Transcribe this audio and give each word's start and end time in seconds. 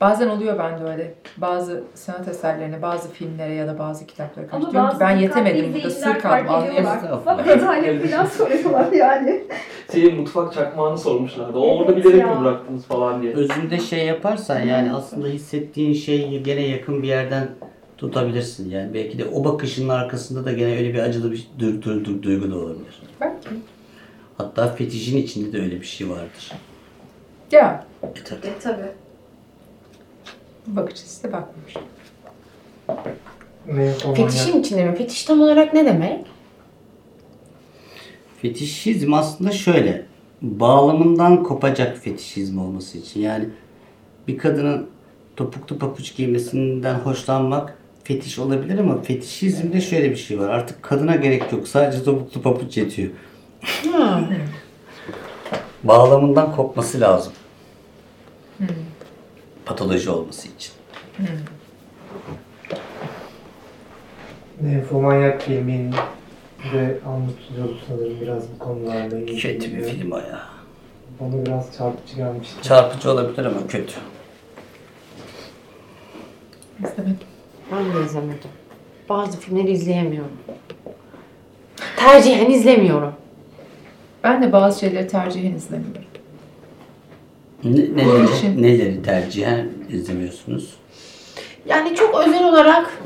Bazen 0.00 0.28
oluyor 0.28 0.58
bende 0.58 0.84
öyle. 0.84 1.14
Bazı 1.36 1.84
sanat 1.94 2.28
eserlerine, 2.28 2.82
bazı 2.82 3.10
filmlere 3.10 3.54
ya 3.54 3.66
da 3.68 3.78
bazı 3.78 4.06
kitaplara 4.06 4.46
karşı 4.46 4.70
diyorum 4.72 4.90
ki 4.90 4.96
ben 5.00 5.16
yetemedim 5.16 5.74
burada 5.74 5.90
sır 5.90 6.18
kaldım 6.18 6.48
anlayamıyorum. 6.54 7.26
Bak 7.26 7.46
detaylı 7.46 8.06
falan 8.08 8.26
soruyorlar 8.26 8.92
yani. 8.92 9.44
Senin 9.88 10.16
mutfak 10.20 10.52
çakmağını 10.52 10.98
sormuşlardı. 10.98 11.58
O 11.58 11.76
orada 11.76 11.96
bilerek 11.96 12.24
mi 12.24 12.40
bıraktınız 12.44 12.84
falan 12.84 13.22
diye. 13.22 13.34
Özünde 13.34 13.78
şey 13.80 14.06
yaparsan 14.06 14.60
yani 14.60 14.92
aslında 14.92 15.28
hissettiğin 15.28 15.94
şeyi 15.94 16.42
gene 16.42 16.60
yakın 16.66 17.02
bir 17.02 17.08
yerden 17.08 17.48
tutabilirsin. 17.98 18.70
Yani 18.70 18.94
belki 18.94 19.18
de 19.18 19.24
o 19.24 19.44
bakışın 19.44 19.88
arkasında 19.88 20.44
da 20.44 20.52
gene 20.52 20.76
öyle 20.76 20.94
bir 20.94 20.98
acılı 20.98 21.32
bir 21.32 21.48
du- 21.58 21.82
du- 21.82 22.04
du- 22.04 22.22
duygu 22.22 22.50
da 22.50 22.56
olabilir. 22.56 23.02
Belki. 23.20 23.48
Hatta 24.38 24.66
fetişin 24.68 25.16
içinde 25.16 25.52
de 25.52 25.62
öyle 25.62 25.80
bir 25.80 25.86
şey 25.86 26.10
vardır. 26.10 26.52
Ya 27.52 27.84
E 28.02 28.22
tabii. 28.24 28.46
E 28.46 28.58
tabi. 28.58 28.82
Bakış 30.66 30.94
açısı 30.94 31.22
da 31.22 31.32
bakmamış. 31.32 31.76
Fetişin 34.16 34.60
içinde 34.60 34.84
mi? 34.84 34.96
Fetiş 34.96 35.24
tam 35.24 35.40
olarak 35.40 35.74
ne 35.74 35.86
demek? 35.86 36.26
Fetişizm 38.42 39.14
aslında 39.14 39.50
şöyle. 39.50 40.06
Bağlamından 40.42 41.42
kopacak 41.42 41.98
fetişizm 41.98 42.58
olması 42.58 42.98
için. 42.98 43.20
Yani 43.20 43.48
bir 44.28 44.38
kadının 44.38 44.86
topuklu 45.36 45.78
papuç 45.78 46.16
giymesinden 46.16 46.94
hoşlanmak 46.94 47.78
fetiş 48.04 48.38
olabilir 48.38 48.78
ama 48.78 49.02
fetişizmde 49.02 49.80
şöyle 49.80 50.10
bir 50.10 50.16
şey 50.16 50.38
var. 50.40 50.48
Artık 50.48 50.82
kadına 50.82 51.16
gerek 51.16 51.52
yok. 51.52 51.68
Sadece 51.68 52.04
topuklu 52.04 52.42
papuç 52.42 52.76
yetiyor. 52.76 53.10
Ha. 53.92 54.20
Bağlamından 55.84 56.56
kopması 56.56 57.00
lazım. 57.00 57.32
Patoloji 59.66 60.10
olması 60.10 60.48
için. 60.48 60.72
Nymfomanyak 64.60 65.42
filminin 65.42 65.92
de 66.72 66.98
anlatılıyordu 67.06 67.78
sanırım 67.88 68.20
biraz 68.20 68.42
bu 68.54 68.58
konularla 68.58 69.18
ilgili. 69.18 69.40
Kötü 69.40 69.76
bir 69.76 69.82
film 69.82 70.12
o 70.12 70.18
ya. 70.18 70.42
Bana 71.20 71.46
biraz 71.46 71.76
çarpıcı 71.78 72.16
gelmişti. 72.16 72.62
Çarpıcı 72.62 73.10
olabilir 73.10 73.44
ama 73.44 73.66
kötü. 73.68 73.94
İzlemedim. 76.78 77.18
Ben 77.72 77.84
de 77.94 78.06
izlemedim. 78.06 78.50
Bazı 79.08 79.40
filmleri 79.40 79.70
izleyemiyorum. 79.70 80.32
Tercihen 81.96 82.50
izlemiyorum. 82.50 83.12
Ben 84.24 84.42
de 84.42 84.52
bazı 84.52 84.80
şeyleri 84.80 85.08
tercihen 85.08 85.52
izlemiyorum. 85.54 86.02
Ne, 87.64 87.70
neleri, 87.72 88.62
neleri 88.62 89.02
tercihen 89.02 89.68
izlemiyorsunuz? 89.90 90.76
Yani 91.66 91.94
çok 91.94 92.26
özel 92.26 92.44
olarak 92.44 93.02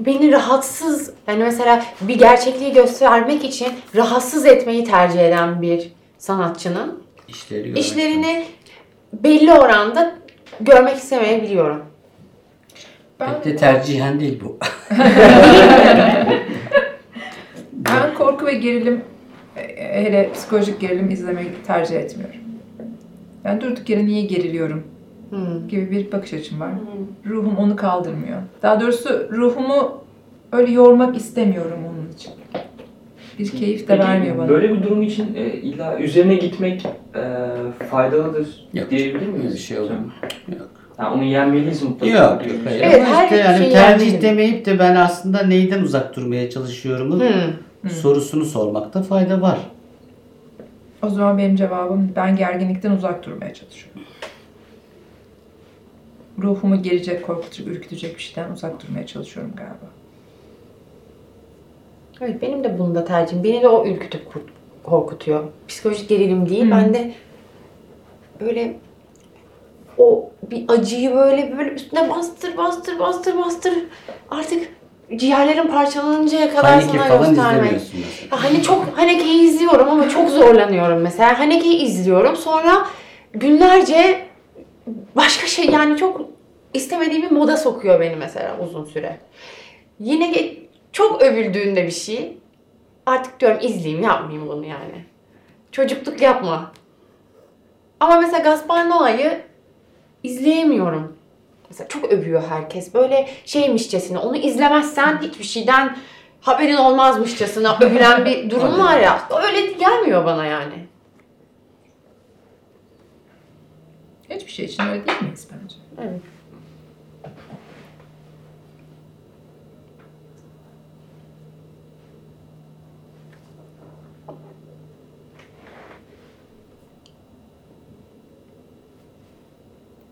beni 0.00 0.32
rahatsız, 0.32 1.10
yani 1.28 1.42
mesela 1.42 1.84
bir 2.00 2.18
gerçekliği 2.18 2.72
göstermek 2.72 3.44
için 3.44 3.68
rahatsız 3.96 4.46
etmeyi 4.46 4.84
tercih 4.84 5.20
eden 5.20 5.62
bir 5.62 5.92
sanatçının 6.18 7.02
İşleri 7.28 7.78
işlerini 7.78 8.44
belli 9.12 9.52
oranda 9.52 10.14
görmek 10.60 10.96
istemeyebiliyorum. 10.96 11.82
Ben, 13.20 13.34
Pek 13.34 13.44
de 13.44 13.56
tercihen 13.56 14.20
değil 14.20 14.40
bu. 14.44 14.58
ben 17.72 18.14
korku 18.14 18.46
ve 18.46 18.54
gerilim, 18.54 19.04
e, 19.56 20.04
hele 20.04 20.32
psikolojik 20.32 20.80
gerilim 20.80 21.10
izlemeyi 21.10 21.48
tercih 21.66 21.96
etmiyorum. 21.96 22.45
Ben 23.46 23.60
durduk 23.60 23.90
yere 23.90 24.06
niye 24.06 24.22
geriliyorum 24.22 24.82
Hmm. 25.30 25.68
gibi 25.68 25.90
bir 25.90 26.12
bakış 26.12 26.32
açım 26.34 26.60
var. 26.60 26.70
Ruhum 27.26 27.56
onu 27.56 27.76
kaldırmıyor. 27.76 28.38
Daha 28.62 28.80
doğrusu 28.80 29.28
ruhumu 29.32 29.98
öyle 30.52 30.72
yormak 30.72 31.16
istemiyorum 31.16 31.78
onun 31.90 32.12
için. 32.12 32.32
Bir 33.38 33.48
keyif 33.50 33.80
de 33.80 33.86
Peki, 33.86 34.00
vermiyor 34.08 34.38
bana. 34.38 34.48
Böyle 34.48 34.72
bir 34.74 34.82
durum 34.82 35.02
için 35.02 35.34
e, 35.34 35.52
illa 35.52 35.98
üzerine 35.98 36.34
gitmek 36.34 36.86
e, 37.14 37.84
faydalıdır 37.90 38.68
Yok. 38.74 38.90
diyebilir 38.90 39.26
miyiz? 39.26 39.54
bir 39.54 39.58
şey 39.58 39.78
olur 39.78 39.90
mu? 39.90 40.12
Yok. 40.58 40.68
Ha, 40.96 41.12
onu 41.14 41.24
yenmeliyiz 41.24 41.82
mutlaka. 41.82 42.12
Yok. 42.12 42.42
hayır. 42.64 42.80
Evet, 42.82 43.02
Ama 43.06 43.16
her 43.16 43.24
işte 43.24 43.36
yani 43.36 43.72
tercih 43.72 44.12
yani- 44.12 44.22
demeyip 44.22 44.66
de 44.66 44.78
ben 44.78 44.96
aslında 44.96 45.42
neyden 45.42 45.82
uzak 45.82 46.16
durmaya 46.16 46.50
çalışıyorum 46.50 47.20
Hmm. 47.20 47.90
sorusunu 47.90 48.44
sormakta 48.44 49.02
fayda 49.02 49.40
var. 49.40 49.58
O 51.06 51.10
zaman 51.10 51.38
benim 51.38 51.56
cevabım 51.56 52.12
ben 52.16 52.36
gerginlikten 52.36 52.90
uzak 52.90 53.26
durmaya 53.26 53.54
çalışıyorum. 53.54 54.02
Ruhumu 56.42 56.82
gelecek, 56.82 57.26
korkutacak, 57.26 57.66
ürkütecek 57.68 58.16
bir 58.16 58.22
şeyden 58.22 58.52
uzak 58.52 58.82
durmaya 58.82 59.06
çalışıyorum 59.06 59.52
galiba. 59.56 59.90
Evet 62.20 62.42
benim 62.42 62.64
de 62.64 62.78
bunda 62.78 63.04
tercihim. 63.04 63.44
Beni 63.44 63.62
de 63.62 63.68
o 63.68 63.86
ürkütüp 63.86 64.22
korkutuyor. 64.84 65.44
Psikolojik 65.68 66.08
gerilim 66.08 66.48
değil. 66.48 66.66
Hı. 66.66 66.70
Ben 66.70 66.94
de 66.94 67.12
böyle 68.40 68.76
o 69.98 70.30
bir 70.50 70.64
acıyı 70.68 71.14
böyle 71.14 71.58
böyle 71.58 71.70
üstüne 71.70 72.10
bastır 72.10 72.56
bastır 72.56 72.98
bastır 72.98 73.38
bastır 73.38 73.74
artık 74.30 74.68
ciğerlerin 75.16 75.66
parçalanıncaya 75.66 76.50
kadar 76.50 76.70
Haneke 76.70 76.98
sana 76.98 77.04
falan 77.08 77.28
göstermek. 77.28 77.72
Ya 78.32 78.44
Hani 78.44 78.62
çok 78.62 78.98
Haneke'yi 78.98 79.42
izliyorum 79.42 79.88
ama 79.88 80.08
çok 80.08 80.30
zorlanıyorum 80.30 80.98
mesela. 80.98 81.38
Haneke'yi 81.38 81.76
izliyorum 81.82 82.36
sonra 82.36 82.86
günlerce 83.32 84.26
başka 85.16 85.46
şey 85.46 85.66
yani 85.70 85.96
çok 85.96 86.20
istemediğim 86.74 87.22
bir 87.22 87.30
moda 87.30 87.56
sokuyor 87.56 88.00
beni 88.00 88.16
mesela 88.16 88.56
uzun 88.68 88.84
süre. 88.84 89.18
Yine 90.00 90.34
çok 90.92 91.22
övüldüğünde 91.22 91.86
bir 91.86 91.90
şey 91.90 92.38
artık 93.06 93.40
diyorum 93.40 93.58
izleyeyim 93.62 94.02
yapmayayım 94.02 94.48
bunu 94.48 94.64
yani. 94.66 95.04
Çocukluk 95.72 96.22
yapma. 96.22 96.72
Ama 98.00 98.20
mesela 98.20 98.38
Gaspar 98.38 98.88
Noa'yı 98.88 99.40
izleyemiyorum. 100.22 101.15
Mesela 101.70 101.88
çok 101.88 102.04
övüyor 102.04 102.42
herkes. 102.48 102.94
Böyle 102.94 103.28
şeymişçesine 103.44 104.18
onu 104.18 104.36
izlemezsen 104.36 105.20
hiçbir 105.22 105.44
şeyden 105.44 105.96
haberin 106.40 106.76
olmazmışçasına 106.76 107.78
övülen 107.80 108.24
bir 108.24 108.50
durum 108.50 108.78
var 108.78 109.00
ya. 109.00 109.28
Öyle 109.42 109.72
gelmiyor 109.72 110.24
bana 110.24 110.46
yani. 110.46 110.86
Hiçbir 114.30 114.52
şey 114.52 114.64
için 114.64 114.82
öyle 114.82 115.06
değil 115.06 115.22
miyiz 115.22 115.48
bence? 115.52 115.76
Evet. 116.00 116.20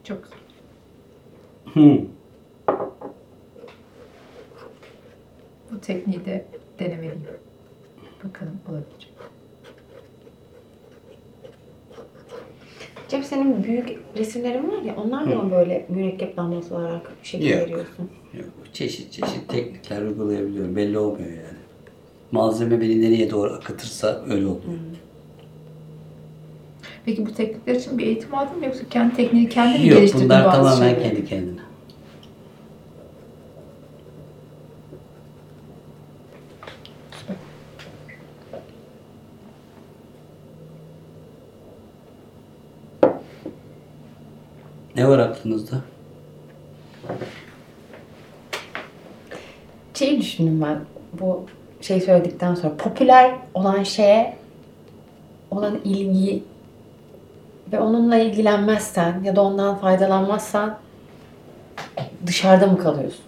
Çok 0.04 0.22
güzel. 0.22 0.38
Hı. 1.74 1.98
Bu 5.72 5.80
tekniği 5.80 6.24
de 6.24 6.44
denemeliyim. 6.78 7.22
Bakalım 8.24 8.60
olabilecek. 8.68 9.14
Cem 13.08 13.24
senin 13.24 13.64
büyük 13.64 13.98
resimlerin 14.18 14.72
var 14.72 14.82
ya 14.82 14.96
onlar 14.96 15.22
mı 15.22 15.50
böyle 15.50 15.86
mürekkep 15.88 16.36
damlası 16.36 16.74
olarak 16.76 17.12
şekil 17.22 17.46
Yok. 17.46 17.60
veriyorsun? 17.60 18.10
Yok. 18.34 18.46
Çeşit 18.72 19.12
çeşit 19.12 19.48
teknikler 19.48 20.02
uygulayabiliyorum. 20.02 20.76
Belli 20.76 20.98
olmuyor 20.98 21.30
yani. 21.30 21.58
Malzeme 22.32 22.80
beni 22.80 23.02
nereye 23.02 23.30
doğru 23.30 23.52
akıtırsa 23.52 24.24
öyle 24.28 24.46
oluyor. 24.46 24.62
Peki 27.06 27.26
bu 27.26 27.34
teknikler 27.34 27.75
için 27.75 27.98
bir 27.98 28.06
eğitim 28.06 28.34
aldın 28.34 28.59
mı 28.59 28.64
yoksa 28.64 28.88
kendi 28.90 29.17
tekniğini 29.17 29.49
kendin 29.49 29.81
mi 29.81 29.88
Yok 29.88 29.99
geliştirdin 29.99 30.25
bunlar 30.25 30.44
bazı 30.44 30.56
tamamen 30.56 30.76
şeyleri? 30.94 31.02
kendi 31.02 31.25
kendine. 31.28 31.61
Ne 44.96 45.08
var 45.08 45.19
aklınızda? 45.19 45.76
Şeyi 49.94 50.20
düşündüm 50.20 50.61
ben 50.62 50.81
bu 51.20 51.44
şey 51.81 52.00
söyledikten 52.00 52.55
sonra 52.55 52.76
popüler 52.76 53.34
olan 53.55 53.82
şeye 53.82 54.37
olan 55.50 55.81
ilgi 55.84 56.43
ve 57.75 57.81
onunla 57.81 58.17
ilgilenmezsen 58.17 59.15
ya 59.25 59.37
da 59.37 59.43
ondan 59.43 59.76
faydalanmazsan 59.79 60.76
dışarıda 62.26 62.67
mı 62.67 62.79
kalıyorsun? 62.79 63.25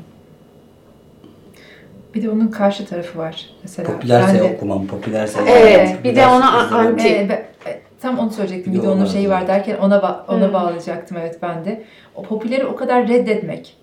Bir 2.14 2.22
de 2.22 2.30
onun 2.30 2.48
karşı 2.48 2.86
tarafı 2.86 3.18
var. 3.18 3.46
Mesela 3.62 3.92
Popülerse 3.92 4.34
ben 4.34 4.38
de- 4.50 4.54
okumam, 4.56 4.86
popülerse 4.86 5.38
Evet, 5.48 5.82
izlemem, 5.84 6.04
bir 6.04 6.16
de 6.16 6.26
ona 6.26 6.50
anti- 6.70 7.28
be- 7.28 7.46
e, 7.66 7.80
tam 8.00 8.18
onu 8.18 8.30
söyleyecektim. 8.30 8.72
Bir 8.72 8.78
Bir 8.78 8.82
de 8.82 8.88
onun 8.88 9.06
şeyi 9.06 9.30
var 9.30 9.48
derken 9.48 9.76
ona 9.76 9.96
ba- 9.96 10.26
ona 10.36 10.48
Hı. 10.48 10.52
bağlayacaktım 10.52 11.16
evet 11.20 11.38
ben 11.42 11.64
de. 11.64 11.84
O 12.14 12.22
popüleri 12.22 12.66
o 12.66 12.76
kadar 12.76 13.08
reddetmek. 13.08 13.76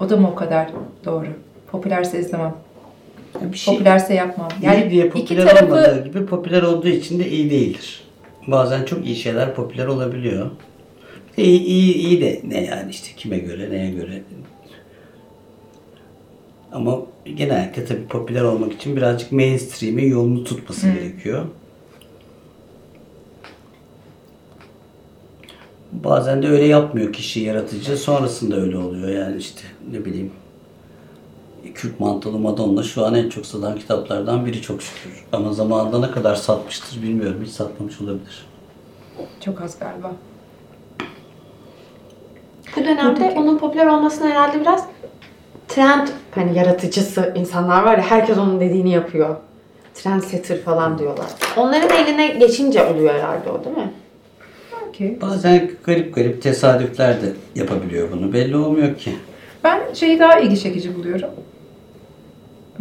O 0.00 0.10
da 0.10 0.16
mı 0.16 0.30
o 0.32 0.34
kadar 0.34 0.68
doğru? 1.04 1.26
Popülerse 1.70 2.18
izlemem. 2.20 2.54
Yani 3.40 3.52
bir 3.52 3.58
şey 3.58 3.74
Popülerse 3.74 4.14
yapmam. 4.14 4.48
yani 4.62 4.80
Yani 4.80 4.90
diye 4.90 5.06
iki 5.06 5.20
popüler 5.20 5.46
tarafı 5.46 5.64
olmadığı 5.66 6.04
gibi 6.04 6.26
popüler 6.26 6.62
olduğu 6.62 6.88
için 6.88 7.18
de 7.18 7.28
iyi 7.30 7.50
değildir. 7.50 8.05
Bazen 8.46 8.84
çok 8.84 9.06
iyi 9.06 9.16
şeyler 9.16 9.54
popüler 9.54 9.86
olabiliyor. 9.86 10.50
İyi, 11.36 11.62
iyi, 11.62 11.94
iyi 11.94 12.20
de 12.20 12.40
ne 12.44 12.64
yani 12.64 12.90
işte 12.90 13.08
kime 13.16 13.38
göre 13.38 13.70
neye 13.70 13.90
göre. 13.90 14.22
Ama 16.72 16.98
genellikle 17.36 17.84
tabii 17.84 18.06
popüler 18.06 18.42
olmak 18.42 18.72
için 18.72 18.96
birazcık 18.96 19.32
mainstream'in 19.32 20.10
yolunu 20.10 20.44
tutması 20.44 20.86
gerekiyor. 20.86 21.44
Bazen 25.92 26.42
de 26.42 26.48
öyle 26.48 26.64
yapmıyor 26.64 27.12
kişi 27.12 27.40
yaratıcı. 27.40 27.96
Sonrasında 27.96 28.56
öyle 28.56 28.76
oluyor 28.76 29.08
yani 29.08 29.36
işte 29.36 29.60
ne 29.92 30.04
bileyim. 30.04 30.30
Kürk 31.74 32.00
Mantolu 32.00 32.38
Madonna 32.38 32.82
şu 32.82 33.06
an 33.06 33.14
en 33.14 33.28
çok 33.28 33.46
satan 33.46 33.78
kitaplardan 33.78 34.46
biri 34.46 34.62
çok 34.62 34.82
şükür. 34.82 35.24
Ama 35.32 35.52
zamanında 35.52 36.06
ne 36.06 36.10
kadar 36.10 36.34
satmıştır 36.34 37.02
bilmiyorum. 37.02 37.42
Hiç 37.44 37.52
satmamış 37.52 38.00
olabilir. 38.00 38.46
çok 39.44 39.60
az 39.60 39.78
galiba. 39.78 40.12
Bu 42.76 42.84
dönemde 42.84 43.34
onun 43.36 43.58
popüler 43.58 43.86
olmasına 43.86 44.28
herhalde 44.28 44.60
biraz 44.60 44.84
trend 45.68 46.08
hani 46.34 46.58
yaratıcısı 46.58 47.32
insanlar 47.36 47.82
var 47.82 47.98
ya 47.98 48.04
herkes 48.04 48.38
onun 48.38 48.60
dediğini 48.60 48.90
yapıyor. 48.90 49.36
Trendsetter 49.94 50.60
falan 50.60 50.98
diyorlar. 50.98 51.26
Onların 51.56 51.90
eline 51.96 52.26
geçince 52.26 52.84
oluyor 52.84 53.14
herhalde 53.14 53.50
o 53.50 53.64
değil 53.64 53.76
mi? 53.76 53.92
Okey. 54.88 55.20
Bazen 55.20 55.70
garip 55.84 56.14
garip 56.14 56.42
tesadüfler 56.42 57.22
de 57.22 57.32
yapabiliyor 57.54 58.08
bunu. 58.12 58.32
Belli 58.32 58.56
olmuyor 58.56 58.96
ki. 58.96 59.16
Ben 59.64 59.94
şeyi 59.94 60.18
daha 60.18 60.40
ilgi 60.40 60.60
çekici 60.60 60.94
buluyorum. 60.94 61.30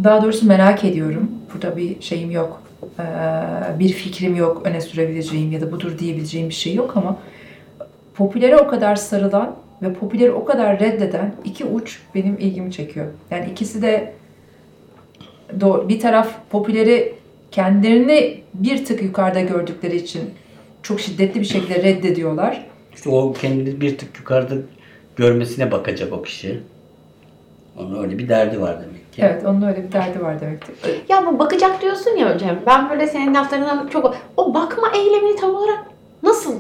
Daha 0.04 0.24
doğrusu 0.24 0.48
merak 0.48 0.84
ediyorum. 0.84 1.32
Burada 1.54 1.78
bir 1.78 2.02
şeyim 2.02 2.32
yok. 2.32 2.62
Ee, 3.00 3.80
bir 3.80 3.90
fikrim 3.90 4.36
yok 4.36 4.62
öne 4.66 4.82
sürebileceğim 4.82 5.52
ya 5.52 5.62
da 5.62 5.72
budur 5.72 6.00
diyebileceğim 6.00 6.50
bir 6.50 6.54
şey 6.54 6.74
yok 6.74 6.98
ama 6.98 7.18
popülere 8.16 8.58
o 8.58 8.68
kadar 8.68 8.96
sarılan 8.96 9.56
ve 9.82 9.94
popüleri 9.94 10.32
o 10.32 10.46
kadar 10.46 10.80
reddeden 10.80 11.36
iki 11.44 11.66
uç 11.66 12.00
benim 12.16 12.38
ilgimi 12.40 12.72
çekiyor. 12.72 13.06
Yani 13.32 13.52
ikisi 13.52 13.82
de 13.82 14.14
doğru. 15.62 15.90
Bir 15.90 16.00
taraf 16.00 16.36
popüleri 16.50 17.14
kendilerini 17.52 18.42
bir 18.54 18.86
tık 18.86 19.02
yukarıda 19.02 19.42
gördükleri 19.42 19.96
için 19.96 20.22
çok 20.84 21.00
şiddetli 21.00 21.40
bir 21.40 21.46
şekilde 21.46 21.84
reddediyorlar. 21.84 22.66
İşte 22.96 23.10
o 23.10 23.34
kendini 23.34 23.82
bir 23.82 23.98
tık 23.98 24.20
yukarıda 24.20 24.56
görmesine 25.16 25.72
bakacak 25.72 26.14
o 26.14 26.22
kişi. 26.22 26.60
Onun 27.80 28.04
öyle 28.04 28.18
bir 28.18 28.30
derdi 28.30 28.62
var 28.62 28.76
demek 28.82 29.14
ki. 29.14 29.22
Evet, 29.22 29.46
onun 29.46 29.62
öyle 29.62 29.84
bir 29.84 29.92
derdi 29.92 30.22
var 30.22 30.42
demektir. 30.42 30.76
Ya 31.10 31.26
bu 31.26 31.40
bakacak 31.40 31.82
diyorsun 31.82 32.12
ya 32.12 32.38
Cem. 32.38 32.60
Ben 32.66 32.90
böyle 32.90 33.08
senin 33.08 33.34
laflarından 33.34 33.88
çok... 33.88 34.16
O 34.38 34.54
bakma 34.54 34.92
eylemini 34.98 35.36
tam 35.36 35.56
olarak 35.56 35.80
nasıl? 36.24 36.54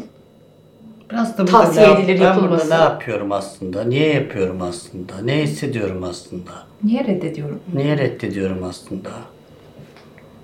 Biraz 1.12 1.38
da 1.38 1.48
burada 1.48 1.52
Tavsiye 1.64 1.88
ne 1.88 1.94
edilir 2.00 2.20
ben 2.20 2.26
yapılması. 2.26 2.52
burada 2.70 2.78
ne 2.78 2.84
yapıyorum 2.84 3.32
aslında? 3.32 3.84
Niye 3.84 4.14
yapıyorum 4.14 4.62
aslında? 4.62 5.14
Ne 5.24 5.44
hissediyorum 5.44 6.04
aslında? 6.04 6.52
Niye 6.84 7.04
reddediyorum? 7.04 7.60
Niye 7.74 7.98
reddediyorum 7.98 8.64
aslında? 8.64 9.10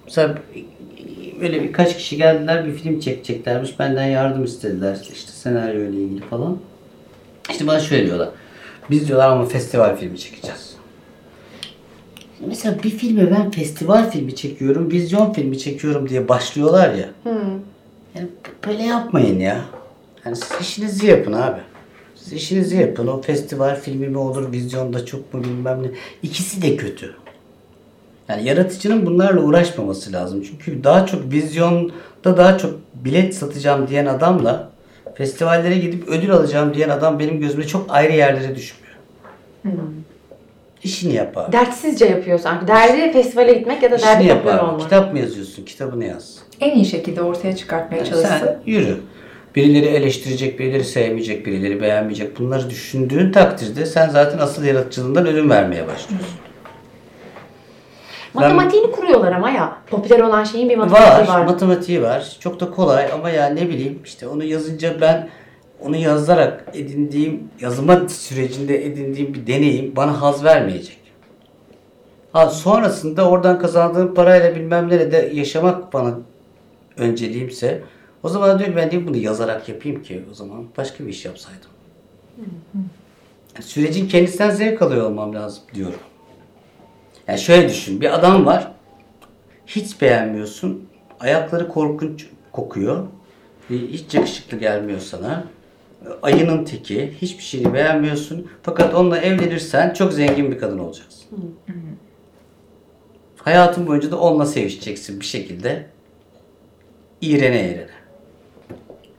Mesela 0.05 0.37
böyle 1.41 1.63
birkaç 1.63 1.97
kişi 1.97 2.17
geldiler 2.17 2.65
bir 2.65 2.71
film 2.73 2.99
çekeceklermiş. 2.99 3.79
Benden 3.79 4.05
yardım 4.05 4.43
istediler. 4.43 4.97
İşte 5.13 5.31
senaryo 5.31 5.81
ile 5.81 5.97
ilgili 5.97 6.21
falan. 6.21 6.57
İşte 7.49 7.67
bana 7.67 7.79
şöyle 7.79 8.05
diyorlar. 8.05 8.29
Biz 8.89 9.07
diyorlar 9.07 9.29
ama 9.29 9.45
festival 9.45 9.95
filmi 9.97 10.19
çekeceğiz. 10.19 10.75
Mesela 12.47 12.83
bir 12.83 12.89
filme 12.89 13.31
ben 13.31 13.51
festival 13.51 14.11
filmi 14.11 14.35
çekiyorum, 14.35 14.91
vizyon 14.91 15.33
filmi 15.33 15.57
çekiyorum 15.59 16.09
diye 16.09 16.27
başlıyorlar 16.29 16.93
ya. 16.93 17.09
Yani 18.15 18.27
b- 18.27 18.67
böyle 18.67 18.83
yapmayın 18.83 19.39
ya. 19.39 19.61
Yani 20.25 20.35
siz 20.35 20.61
işinizi 20.61 21.07
yapın 21.07 21.33
abi. 21.33 21.59
Siz 22.15 22.33
işinizi 22.33 22.77
yapın. 22.77 23.07
O 23.07 23.21
festival 23.21 23.75
filmi 23.81 24.07
mi 24.07 24.17
olur, 24.17 24.51
vizyonda 24.51 25.05
çok 25.05 25.33
mu 25.33 25.44
bilmem 25.44 25.83
ne. 25.83 25.87
İkisi 26.23 26.61
de 26.61 26.75
kötü. 26.77 27.15
Yani 28.29 28.44
yaratıcının 28.47 29.05
bunlarla 29.05 29.41
uğraşmaması 29.41 30.13
lazım. 30.13 30.44
Çünkü 30.49 30.83
daha 30.83 31.05
çok 31.05 31.31
vizyonda 31.31 31.94
daha 32.37 32.57
çok 32.57 32.73
bilet 32.94 33.35
satacağım 33.35 33.87
diyen 33.87 34.05
adamla 34.05 34.70
festivallere 35.25 35.77
gidip 35.77 36.07
ödül 36.07 36.31
alacağım 36.31 36.73
diyen 36.73 36.89
adam 36.89 37.19
benim 37.19 37.39
gözüme 37.39 37.68
çok 37.68 37.85
ayrı 37.89 38.13
yerlere 38.13 38.56
düşmüyor. 38.56 38.95
İşini 40.83 41.13
yap 41.13 41.38
abi. 41.38 41.51
Dertsizce 41.51 42.06
yapıyor 42.06 42.39
sanki. 42.39 42.68
Derdi 42.68 43.12
festivale 43.13 43.53
gitmek 43.53 43.83
ya 43.83 43.91
da 43.91 43.95
İşini 43.95 44.07
derdi 44.09 44.25
yap 44.27 44.38
popüler 44.44 44.57
abi. 44.59 44.65
olmak. 44.65 44.81
Kitap 44.81 45.13
mı 45.13 45.19
yazıyorsun? 45.19 45.65
Kitabını 45.65 46.06
yaz. 46.06 46.35
En 46.59 46.75
iyi 46.75 46.85
şekilde 46.85 47.21
ortaya 47.21 47.56
çıkartmaya 47.56 47.97
Yani 47.97 48.09
çalışsın. 48.09 48.29
sen 48.29 48.59
yürü. 48.65 48.97
Birileri 49.56 49.85
eleştirecek, 49.85 50.59
birileri 50.59 50.83
sevmeyecek, 50.83 51.45
birileri 51.45 51.81
beğenmeyecek. 51.81 52.39
Bunları 52.39 52.69
düşündüğün 52.69 53.31
takdirde 53.31 53.85
sen 53.85 54.09
zaten 54.09 54.38
asıl 54.38 54.63
yaratıcılığından 54.63 55.27
ödün 55.27 55.50
vermeye 55.50 55.88
başlıyorsun. 55.88 56.29
Matematiğini 58.33 58.92
kuruyorlar 58.92 59.31
ama 59.31 59.50
ya. 59.50 59.78
Popüler 59.89 60.19
olan 60.19 60.44
şeyin 60.44 60.69
bir 60.69 60.78
matematiği 60.78 61.28
Var, 61.28 61.39
var. 61.39 61.45
matematiği 61.45 62.01
var. 62.01 62.38
Çok 62.39 62.60
da 62.60 62.72
kolay 62.72 63.12
ama 63.12 63.30
ya 63.30 63.45
ne 63.48 63.69
bileyim 63.69 64.00
işte 64.06 64.28
onu 64.28 64.44
yazınca 64.44 65.01
ben 65.01 65.30
onu 65.81 65.95
yazarak 65.95 66.63
edindiğim, 66.74 67.50
yazma 67.60 68.10
sürecinde 68.10 68.86
edindiğim 68.86 69.33
bir 69.33 69.48
deneyim 69.48 69.95
bana 69.95 70.22
haz 70.22 70.44
vermeyecek. 70.44 70.98
Ha 72.33 72.50
sonrasında 72.50 73.30
oradan 73.30 73.60
kazandığım 73.60 74.13
parayla 74.13 74.56
bilmem 74.56 74.89
nerede 74.89 75.31
yaşamak 75.33 75.94
bana 75.94 76.13
önceliğimse 76.98 77.81
o 78.24 78.30
zaman 78.30 78.60
diyorum 78.60 78.75
ben 78.75 78.89
niye 78.89 79.07
bunu 79.07 79.18
yazarak 79.18 79.69
yapayım 79.69 80.04
ki 80.04 80.24
o 80.31 80.33
zaman 80.33 80.66
başka 80.78 81.04
bir 81.04 81.10
iş 81.10 81.25
yapsaydım. 81.25 81.69
Yani 83.56 83.63
sürecin 83.66 84.07
kendisinden 84.07 84.50
zevk 84.50 84.81
alıyor 84.81 85.06
olmam 85.06 85.36
lazım 85.36 85.63
diyorum. 85.74 86.00
Yani 87.31 87.42
şöyle 87.42 87.69
düşün 87.69 88.01
bir 88.01 88.16
adam 88.16 88.45
var 88.45 88.72
hiç 89.66 90.01
beğenmiyorsun. 90.01 90.89
Ayakları 91.19 91.68
korkunç 91.68 92.28
kokuyor. 92.51 93.07
Hiç 93.69 94.13
yakışıklı 94.13 94.57
gelmiyor 94.57 95.00
sana. 95.00 95.44
Ayının 96.22 96.66
teki. 96.66 97.13
Hiçbir 97.21 97.44
şeyini 97.44 97.73
beğenmiyorsun. 97.73 98.47
Fakat 98.64 98.94
onunla 98.94 99.18
evlenirsen 99.18 99.94
çok 99.94 100.14
zengin 100.14 100.52
bir 100.52 100.59
kadın 100.59 100.80
olacaksın. 100.80 101.56
Hayatın 103.38 103.88
boyunca 103.88 104.11
da 104.11 104.19
onunla 104.19 104.45
sevişeceksin 104.45 105.19
bir 105.19 105.26
şekilde. 105.26 105.85
İğrene 107.21 107.59
eğrene. 107.59 107.88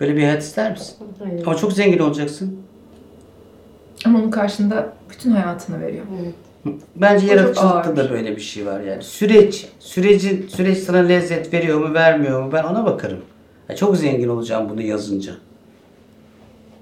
Böyle 0.00 0.16
bir 0.16 0.23
hayat 0.23 0.42
ister 0.42 0.71
misin? 0.71 0.97
Hayır. 1.25 1.47
Ama 1.47 1.57
çok 1.57 1.73
zengin 1.73 1.99
olacaksın. 1.99 2.59
Ama 4.04 4.19
onun 4.19 4.31
karşında 4.31 4.92
bütün 5.11 5.31
hayatını 5.31 5.81
veriyor. 5.81 6.04
Bence 6.97 7.26
yaratıcılıkta 7.26 7.97
da 7.97 8.11
böyle 8.11 8.37
bir 8.37 8.40
şey 8.40 8.66
var 8.66 8.81
yani. 8.81 9.02
Süreç, 9.02 9.66
sürecin 9.81 10.49
süreç 10.49 10.78
sana 10.78 10.99
lezzet 10.99 11.54
veriyor 11.54 11.78
mu, 11.78 11.95
vermiyor 11.95 12.42
mu? 12.42 12.52
Ben 12.52 12.64
ona 12.64 12.85
bakarım. 12.85 13.21
Ya 13.69 13.76
çok 13.76 13.97
zengin 13.97 14.28
olacağım 14.28 14.69
bunu 14.71 14.83
yazınca. 14.83 15.33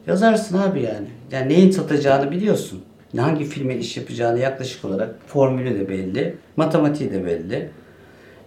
Yazarsın 0.07 0.59
abi 0.59 0.83
yani. 0.83 1.07
Yani 1.33 1.49
neyin 1.49 1.71
satacağını 1.71 2.31
biliyorsun. 2.31 2.83
Hangi 3.17 3.45
filmin 3.45 3.79
iş 3.79 3.97
yapacağını 3.97 4.39
yaklaşık 4.39 4.85
olarak 4.85 5.15
formülü 5.27 5.79
de 5.79 5.89
belli, 5.89 6.35
matematiği 6.57 7.13
de 7.13 7.25
belli. 7.27 7.71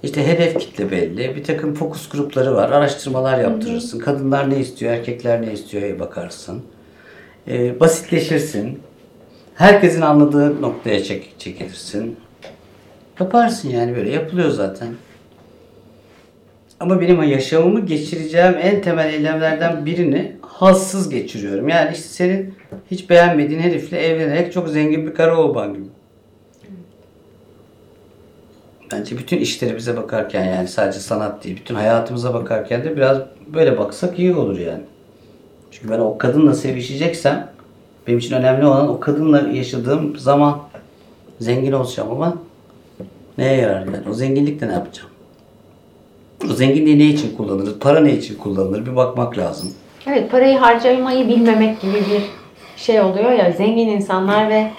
İşte 0.04 0.28
hedef 0.28 0.60
kitle 0.60 0.92
belli. 0.92 1.36
Bir 1.36 1.44
takım 1.44 1.74
fokus 1.74 2.10
grupları 2.10 2.56
var. 2.56 2.70
Araştırmalar 2.72 3.40
yaptırırsın. 3.40 4.00
Kadınlar 4.00 4.50
ne 4.50 4.60
istiyor, 4.60 4.94
erkekler 4.94 5.42
ne 5.42 5.54
istiyor 5.54 6.00
bakarsın. 6.00 6.62
Ee, 7.48 7.80
basitleşirsin. 7.80 8.80
Herkesin 9.56 10.02
anladığı 10.02 10.62
noktaya 10.62 11.04
çek, 11.04 11.36
çekilirsin. 11.40 12.18
Yaparsın 13.20 13.70
yani 13.70 13.96
böyle. 13.96 14.10
Yapılıyor 14.10 14.50
zaten. 14.50 14.88
Ama 16.80 17.02
benim 17.02 17.24
yaşamımı 17.24 17.86
geçireceğim 17.86 18.56
en 18.62 18.82
temel 18.82 19.14
eylemlerden 19.14 19.86
birini 19.86 20.36
hassız 20.42 21.10
geçiriyorum. 21.10 21.70
Yani 21.70 21.92
işte 21.94 22.08
senin 22.08 22.56
hiç 22.92 23.10
beğenmediğin 23.10 23.60
herifle 23.60 24.00
evlenerek 24.00 24.54
çok 24.54 24.70
zengin 24.70 25.08
bir 25.08 25.14
karı 25.14 25.38
olman 25.38 25.74
gibi. 25.74 25.86
Bence 28.92 29.18
bütün 29.18 29.38
işlerimize 29.38 29.98
bakarken 29.98 30.46
yani 30.46 30.68
sadece 30.68 31.00
sanat 31.00 31.44
değil, 31.44 31.58
bütün 31.58 31.76
hayatımıza 31.76 32.34
bakarken 32.34 32.84
de 32.84 32.96
biraz 32.96 33.18
böyle 33.54 33.78
baksak 33.78 34.20
iyi 34.20 34.36
olur 34.36 34.60
yani. 34.60 34.84
Çünkü 35.72 35.90
ben 35.94 36.00
o 36.00 36.18
kadınla 36.18 36.54
sevişeceksem 36.54 37.53
benim 38.08 38.20
için 38.20 38.36
önemli 38.36 38.66
olan 38.66 38.90
o 38.90 39.00
kadınla 39.00 39.42
yaşadığım 39.42 40.18
zaman 40.18 40.60
zengin 41.40 41.72
olacağım 41.72 42.12
ama 42.12 42.38
neye 43.38 43.62
yarar 43.62 43.86
yani? 43.86 44.10
O 44.10 44.14
zenginlikle 44.14 44.68
ne 44.68 44.74
yapacağım? 44.74 45.10
O 46.52 46.54
zenginliği 46.54 47.00
ne 47.00 47.06
için 47.06 47.38
kullanılır? 47.38 47.80
Para 47.80 48.00
ne 48.00 48.14
için 48.14 48.36
kullanılır? 48.36 48.86
Bir 48.86 48.96
bakmak 48.96 49.38
lazım. 49.38 49.74
Evet 50.08 50.32
parayı 50.32 50.58
harcamayı 50.58 51.28
bilmemek 51.28 51.82
gibi 51.82 51.94
bir 51.94 52.24
şey 52.78 53.02
oluyor 53.02 53.32
ya 53.32 53.52
zengin 53.52 53.88
insanlar 53.88 54.50
ve 54.50 54.72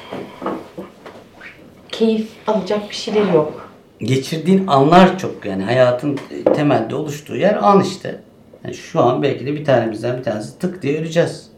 keyif 1.93 2.29
alacak 2.47 2.91
bir 2.91 2.95
şeyleri 2.95 3.35
yok. 3.35 3.71
Geçirdiğin 4.01 4.67
anlar 4.67 5.19
çok 5.19 5.47
yani 5.47 5.63
hayatın 5.63 6.19
temelde 6.55 6.95
oluştuğu 6.95 7.37
yer 7.37 7.59
an 7.63 7.81
işte. 7.81 8.21
Yani 8.65 8.75
şu 8.75 9.01
an 9.01 9.23
belki 9.23 9.47
de 9.47 9.55
bir 9.55 9.65
tanemizden 9.65 10.19
bir 10.19 10.23
tanesi 10.23 10.59
tık 10.59 10.83
diye 10.83 11.01
öleceğiz. 11.01 11.54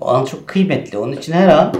O 0.00 0.08
an 0.08 0.24
çok 0.24 0.46
kıymetli. 0.46 0.98
Onun 0.98 1.12
için 1.12 1.32
her 1.32 1.48
an 1.48 1.74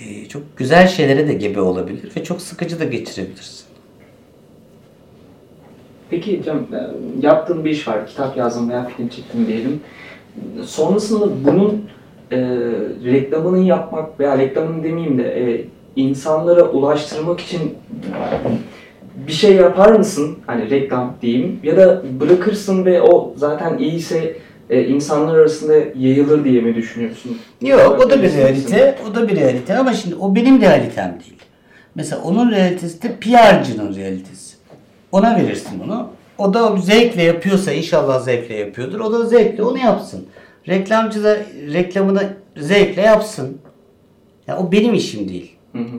e, 0.00 0.28
çok 0.28 0.56
güzel 0.56 0.88
şeylere 0.88 1.28
de 1.28 1.34
gebe 1.34 1.60
olabilir 1.60 2.12
ve 2.16 2.24
çok 2.24 2.42
sıkıcı 2.42 2.80
da 2.80 2.84
geçirebilirsin. 2.84 3.66
Peki 6.10 6.42
Cem, 6.44 6.56
e, 6.56 6.90
yaptığın 7.26 7.64
bir 7.64 7.70
iş 7.70 7.88
var, 7.88 8.06
kitap 8.06 8.36
yazdın 8.36 8.68
veya 8.68 8.84
film 8.84 9.08
çektin 9.08 9.46
diyelim. 9.46 9.80
Sonrasında 10.64 11.26
bunun 11.44 11.84
e, 12.32 12.38
reklamını 13.04 13.58
yapmak 13.58 14.20
veya 14.20 14.38
reklamını 14.38 14.84
demeyeyim 14.84 15.18
de 15.18 15.52
e, 15.52 15.64
insanlara 15.96 16.62
ulaştırmak 16.62 17.40
için 17.40 17.74
bir 19.26 19.32
şey 19.32 19.54
yapar 19.54 19.92
mısın? 19.92 20.38
Hani 20.46 20.70
reklam 20.70 21.14
diyeyim. 21.22 21.60
Ya 21.62 21.76
da 21.76 22.02
bırakırsın 22.20 22.84
ve 22.84 23.02
o 23.02 23.32
zaten 23.36 23.78
iyiyse 23.78 24.36
e, 24.70 24.84
insanlar 24.84 25.34
arasında 25.34 25.74
yayılır 25.98 26.44
diye 26.44 26.60
mi 26.60 26.74
düşünüyorsun? 26.74 27.38
Yok 27.62 28.00
o 28.06 28.10
da 28.10 28.22
bir 28.22 28.32
realite. 28.32 28.98
O 29.10 29.14
da 29.14 29.28
bir 29.28 29.36
realite 29.36 29.76
ama 29.76 29.94
şimdi 29.94 30.14
o 30.14 30.34
benim 30.34 30.60
realitem 30.60 31.18
değil. 31.20 31.38
Mesela 31.94 32.22
onun 32.22 32.50
realitesi 32.50 33.02
de 33.02 33.16
PR'cının 33.20 33.96
realitesi. 33.96 34.56
Ona 35.12 35.36
verirsin 35.36 35.80
onu. 35.80 36.10
O 36.38 36.54
da 36.54 36.76
zevkle 36.76 37.22
yapıyorsa 37.22 37.72
inşallah 37.72 38.20
zevkle 38.20 38.54
yapıyordur. 38.54 39.00
O 39.00 39.12
da 39.12 39.26
zevkle 39.26 39.62
onu 39.62 39.78
yapsın. 39.78 40.26
Reklamcı 40.68 41.24
da 41.24 41.36
reklamını 41.72 42.22
zevkle 42.56 43.02
yapsın. 43.02 43.58
Ya 44.46 44.58
o 44.58 44.72
benim 44.72 44.94
işim 44.94 45.28
değil. 45.28 45.56
Hı 45.72 45.78
hı. 45.78 45.96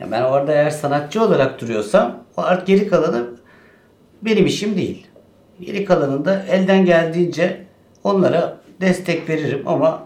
Ya 0.00 0.10
ben 0.10 0.22
orada 0.22 0.52
eğer 0.52 0.70
sanatçı 0.70 1.22
olarak 1.22 1.60
duruyorsam 1.60 2.24
o 2.36 2.42
art 2.42 2.66
geri 2.66 2.88
kalanı 2.88 3.26
benim 4.22 4.46
işim 4.46 4.76
değil. 4.76 5.06
Geri 5.60 5.84
kalanında 5.84 6.42
elden 6.50 6.84
geldiğince 6.84 7.64
onlara 8.04 8.58
destek 8.80 9.28
veririm 9.28 9.62
ama 9.66 10.04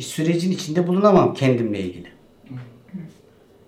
sürecin 0.00 0.52
içinde 0.52 0.86
bulunamam 0.86 1.34
kendimle 1.34 1.80
ilgili. 1.80 2.08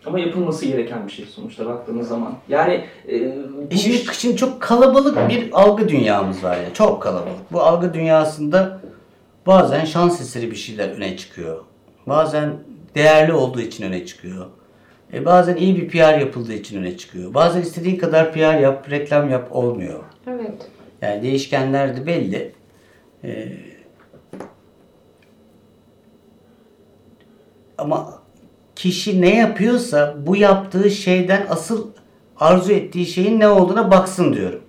Ama 0.06 0.18
yapılması 0.21 0.66
gereken 0.66 1.06
bir 1.06 1.12
şey 1.12 1.26
sonuçta 1.26 1.66
baktığınız 1.66 2.09
zaman. 2.09 2.35
Yani 2.49 2.85
e, 3.09 3.37
bu 3.71 3.76
şimdi, 3.76 3.97
iş- 3.97 4.12
şimdi 4.18 4.37
çok 4.37 4.61
kalabalık 4.61 5.28
bir 5.28 5.49
algı 5.52 5.88
dünyamız 5.88 6.44
var 6.44 6.56
ya. 6.56 6.75
Çok 6.75 7.02
kalabalık. 7.02 7.52
Bu 7.52 7.61
algı 7.62 7.94
dünyasında 7.94 8.80
bazen 9.47 9.85
şans 9.85 10.21
eseri 10.21 10.50
bir 10.50 10.56
şeyler 10.56 10.88
öne 10.88 11.16
çıkıyor. 11.16 11.64
Bazen 12.06 12.52
değerli 12.94 13.33
olduğu 13.33 13.61
için 13.61 13.85
öne 13.85 14.06
çıkıyor. 14.06 14.47
E 15.12 15.25
bazen 15.25 15.56
iyi 15.56 15.76
bir 15.76 15.88
PR 15.88 16.18
yapıldığı 16.18 16.54
için 16.54 16.78
öne 16.78 16.97
çıkıyor. 16.97 17.35
Bazen 17.35 17.61
istediğin 17.61 17.97
kadar 17.97 18.33
PR 18.33 18.59
yap, 18.61 18.90
reklam 18.90 19.30
yap 19.30 19.49
olmuyor. 19.50 20.00
Evet. 20.26 20.71
Yani 21.02 21.23
değişkenler 21.23 21.97
de 21.97 22.06
belli. 22.06 22.52
Ee, 23.24 23.48
ama 27.78 28.22
kişi 28.76 29.20
ne 29.20 29.36
yapıyorsa 29.36 30.14
bu 30.26 30.36
yaptığı 30.36 30.90
şeyden 30.90 31.46
asıl 31.50 31.88
arzu 32.40 32.72
ettiği 32.72 33.06
şeyin 33.06 33.40
ne 33.40 33.48
olduğuna 33.48 33.90
baksın 33.90 34.34
diyorum. 34.34 34.60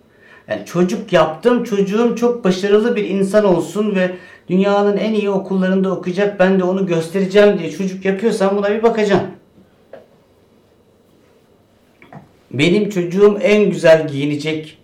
Yani 0.48 0.66
çocuk 0.66 1.14
yaptım, 1.14 1.64
çocuğum 1.64 2.16
çok 2.16 2.44
başarılı 2.44 2.96
bir 2.96 3.10
insan 3.10 3.46
olsun 3.46 3.96
ve 3.96 4.16
dünyanın 4.50 4.98
en 4.98 5.14
iyi 5.14 5.30
okullarında 5.30 5.92
okuyacak, 5.92 6.40
ben 6.40 6.60
de 6.60 6.64
onu 6.64 6.88
göstereceğim 6.88 7.60
diye 7.60 7.72
çocuk 7.72 8.06
yapıyorsan 8.06 8.58
buna 8.58 8.72
bir 8.72 8.84
bakacaksın. 8.84 9.30
Benim 12.52 12.90
çocuğum 12.90 13.38
en 13.42 13.70
güzel 13.70 14.08
giyinecek 14.08 14.78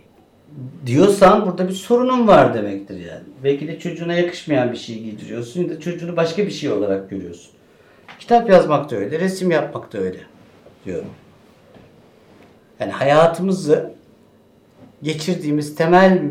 diyorsan 0.85 1.45
burada 1.45 1.67
bir 1.67 1.73
sorunun 1.73 2.27
var 2.27 2.53
demektir 2.53 2.95
yani. 2.99 3.23
Belki 3.43 3.67
de 3.67 3.79
çocuğuna 3.79 4.13
yakışmayan 4.13 4.71
bir 4.71 4.77
şey 4.77 4.99
giydiriyorsun 4.99 5.61
ya 5.61 5.69
da 5.69 5.79
çocuğunu 5.79 6.17
başka 6.17 6.45
bir 6.45 6.51
şey 6.51 6.71
olarak 6.71 7.09
görüyorsun. 7.09 7.51
Kitap 8.19 8.49
yazmak 8.49 8.91
da 8.91 8.95
öyle, 8.95 9.19
resim 9.19 9.51
yapmak 9.51 9.93
da 9.93 9.97
öyle 9.97 10.19
diyorum. 10.85 11.09
Yani 12.79 12.91
hayatımızı 12.91 13.91
geçirdiğimiz 15.03 15.75
temel 15.75 16.21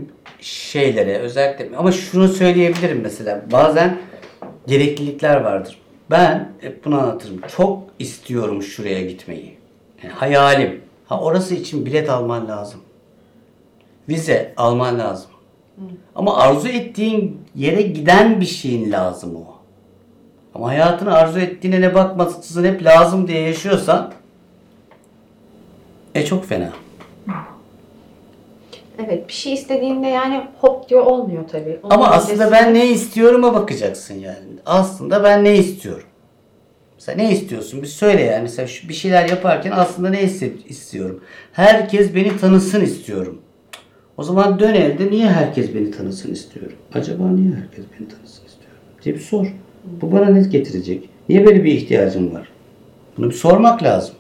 şeylere 0.41 1.19
özellikle 1.19 1.77
ama 1.77 1.93
şunu 1.93 2.29
söyleyebilirim 2.29 3.01
mesela 3.03 3.43
bazen 3.53 3.99
gereklilikler 4.67 5.41
vardır. 5.41 5.79
Ben 6.11 6.53
hep 6.61 6.85
bunu 6.85 7.01
anlatırım. 7.01 7.41
Çok 7.57 7.83
istiyorum 7.99 8.63
şuraya 8.63 9.05
gitmeyi. 9.05 9.59
Yani 10.03 10.13
hayalim. 10.13 10.81
Ha 11.07 11.21
orası 11.21 11.55
için 11.55 11.87
bilet 11.87 12.11
alman 12.11 12.49
lazım. 12.49 12.81
Vize 14.09 14.55
alman 14.57 14.99
lazım. 14.99 15.31
Ama 16.15 16.37
arzu 16.37 16.69
ettiğin 16.69 17.41
yere 17.55 17.83
giden 17.83 18.41
bir 18.41 18.47
şeyin 18.47 18.93
lazım 18.93 19.37
o. 19.37 19.45
Ama 20.55 20.69
hayatını 20.69 21.13
arzu 21.15 21.39
ettiğine 21.39 21.81
ne 21.81 21.95
bakmasın 21.95 22.65
hep 22.65 22.85
lazım 22.85 23.29
diye 23.29 23.41
yaşıyorsan 23.41 24.13
e 26.15 26.25
çok 26.25 26.45
fena. 26.47 26.73
Evet 29.07 29.29
bir 29.29 29.33
şey 29.33 29.53
istediğinde 29.53 30.07
yani 30.07 30.47
hop 30.61 30.89
diyor 30.89 31.07
olmuyor 31.07 31.49
tabii. 31.49 31.81
Onun 31.83 31.95
Ama 31.95 32.07
aslında 32.11 32.33
öncesinde- 32.45 32.53
ben 32.53 32.75
ne 32.75 32.87
istiyorum'a 32.87 33.55
bakacaksın 33.55 34.15
yani. 34.15 34.37
Aslında 34.67 35.25
ben 35.25 35.45
ne 35.45 35.57
istiyorum? 35.57 36.05
Mesela 36.95 37.17
ne 37.17 37.33
istiyorsun? 37.33 37.83
Bir 37.83 37.87
söyle 37.87 38.23
yani. 38.23 38.43
Mesela 38.43 38.69
şu 38.69 38.89
bir 38.89 38.95
şeyler 38.95 39.29
yaparken 39.29 39.71
aslında 39.71 40.11
ne 40.11 40.23
istiyorum? 40.69 41.25
Herkes 41.53 42.15
beni 42.15 42.37
tanısın 42.39 42.81
istiyorum. 42.81 43.39
O 44.21 44.23
zaman 44.23 44.59
dön 44.59 44.75
evde 44.75 45.11
niye 45.11 45.27
herkes 45.31 45.75
beni 45.75 45.91
tanısın 45.91 46.33
istiyorum? 46.33 46.73
Acaba 46.95 47.29
niye 47.29 47.55
herkes 47.55 47.85
beni 47.99 48.09
tanısın 48.09 48.43
istiyorum? 48.47 48.79
diye 49.05 49.15
bir 49.15 49.21
sor. 49.21 49.47
Bu 50.03 50.13
bana 50.13 50.25
ne 50.27 50.41
getirecek? 50.41 51.09
Niye 51.29 51.47
böyle 51.47 51.65
bir 51.65 51.73
ihtiyacım 51.73 52.35
var? 52.35 52.49
Bunu 53.17 53.27
bir 53.31 53.35
sormak 53.35 53.83
lazım. 53.83 54.15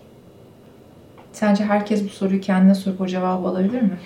Sence 1.33 1.64
herkes 1.64 2.04
bu 2.04 2.09
soruyu 2.09 2.40
kendine 2.40 2.75
sorup 2.75 3.00
o 3.00 3.07
cevabı 3.07 3.49
alabilir 3.49 3.83
mi? 3.83 3.99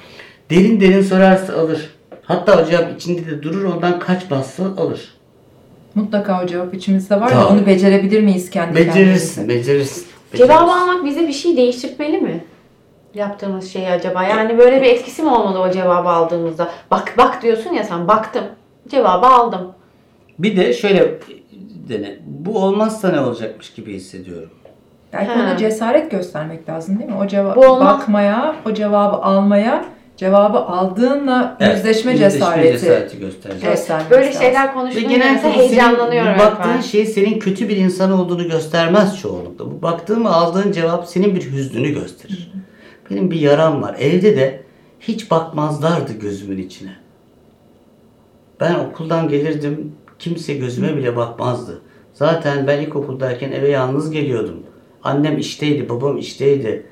Derin 0.50 0.80
derin 0.80 1.02
sorarsa 1.02 1.52
alır. 1.54 1.90
Hatta 2.22 2.62
o 2.62 2.70
cevap 2.70 2.96
içinde 3.00 3.26
de 3.26 3.42
durur 3.42 3.64
ondan 3.64 3.98
kaçmazsa 3.98 4.64
alır. 4.64 5.14
Mutlaka 5.94 6.44
o 6.44 6.46
cevap 6.46 6.74
içimizde 6.74 7.20
var 7.20 7.28
Tabii. 7.28 7.44
onu 7.44 7.66
becerebilir 7.66 8.22
miyiz 8.22 8.50
kendi 8.50 8.74
Becerirsin, 8.76 9.34
kendimize? 9.34 9.60
becerirsin. 9.60 10.06
Cevabı 10.34 10.52
becerirsin. 10.52 10.80
almak 10.80 11.04
bize 11.04 11.28
bir 11.28 11.32
şey 11.32 11.56
değiştirmeli 11.56 12.18
mi? 12.20 12.43
Yaptığımız 13.14 13.72
şey 13.72 13.92
acaba. 13.92 14.22
Yani 14.24 14.58
böyle 14.58 14.82
bir 14.82 14.86
etkisi 14.86 15.22
mi 15.22 15.30
olmalı 15.30 15.60
o 15.60 15.70
cevabı 15.70 16.08
aldığımızda? 16.08 16.68
Bak 16.90 17.14
bak 17.18 17.42
diyorsun 17.42 17.72
ya 17.72 17.84
sen 17.84 18.08
baktım. 18.08 18.44
Cevabı 18.88 19.26
aldım. 19.26 19.72
Bir 20.38 20.56
de 20.56 20.72
şöyle 20.72 21.18
dene. 21.88 22.16
Bu 22.26 22.58
olmazsa 22.58 23.08
ne 23.08 23.20
olacakmış 23.20 23.72
gibi 23.72 23.94
hissediyorum. 23.94 24.50
Belki 25.12 25.32
Ha. 25.32 25.42
ona 25.42 25.56
cesaret 25.56 26.10
göstermek 26.10 26.68
lazım 26.68 26.98
değil 26.98 27.10
mi? 27.10 27.16
O 27.24 27.26
cevabı 27.26 27.60
bakmaya, 27.60 28.56
o 28.66 28.74
cevabı 28.74 29.16
almaya, 29.16 29.84
cevabı 30.16 30.58
aldığınla 30.58 31.56
yüzleşme 31.60 32.16
cesareti. 32.16 32.72
cesareti 32.72 33.18
gösterecek. 33.18 33.64
Evet. 33.64 33.90
Böyle 34.10 34.26
lazım. 34.26 34.42
şeyler 34.42 34.74
senin 35.36 35.52
heyecanlanıyorum. 35.52 36.34
bu 36.34 36.38
baktığın 36.38 36.74
ben. 36.76 36.80
şey 36.80 37.06
senin 37.06 37.38
kötü 37.38 37.68
bir 37.68 37.76
insan 37.76 38.12
olduğunu 38.12 38.48
göstermez 38.48 39.18
çoğunlukla. 39.20 39.66
Bu 39.66 39.82
baktığın 39.82 40.24
aldığın 40.24 40.72
cevap 40.72 41.06
senin 41.06 41.34
bir 41.34 41.42
hüznünü 41.52 41.88
gösterir. 41.88 42.52
Benim 43.10 43.30
bir 43.30 43.40
yaram 43.40 43.82
var. 43.82 43.96
Evde 43.98 44.36
de 44.36 44.62
hiç 45.00 45.30
bakmazlardı 45.30 46.12
gözümün 46.12 46.58
içine. 46.58 46.96
Ben 48.60 48.74
okuldan 48.74 49.28
gelirdim. 49.28 49.92
Kimse 50.18 50.54
gözüme 50.54 50.96
bile 50.96 51.16
bakmazdı. 51.16 51.82
Zaten 52.12 52.66
ben 52.66 52.80
ilkokuldayken 52.80 53.52
eve 53.52 53.68
yalnız 53.68 54.10
geliyordum. 54.10 54.62
Annem 55.02 55.38
işteydi, 55.38 55.88
babam 55.88 56.18
işteydi. 56.18 56.86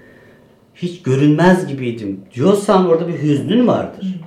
Hiç 0.75 1.02
görünmez 1.02 1.66
gibiydim 1.66 2.21
diyorsan 2.35 2.88
orada 2.88 3.09
bir 3.09 3.23
hüznün 3.23 3.66
vardır. 3.66 4.21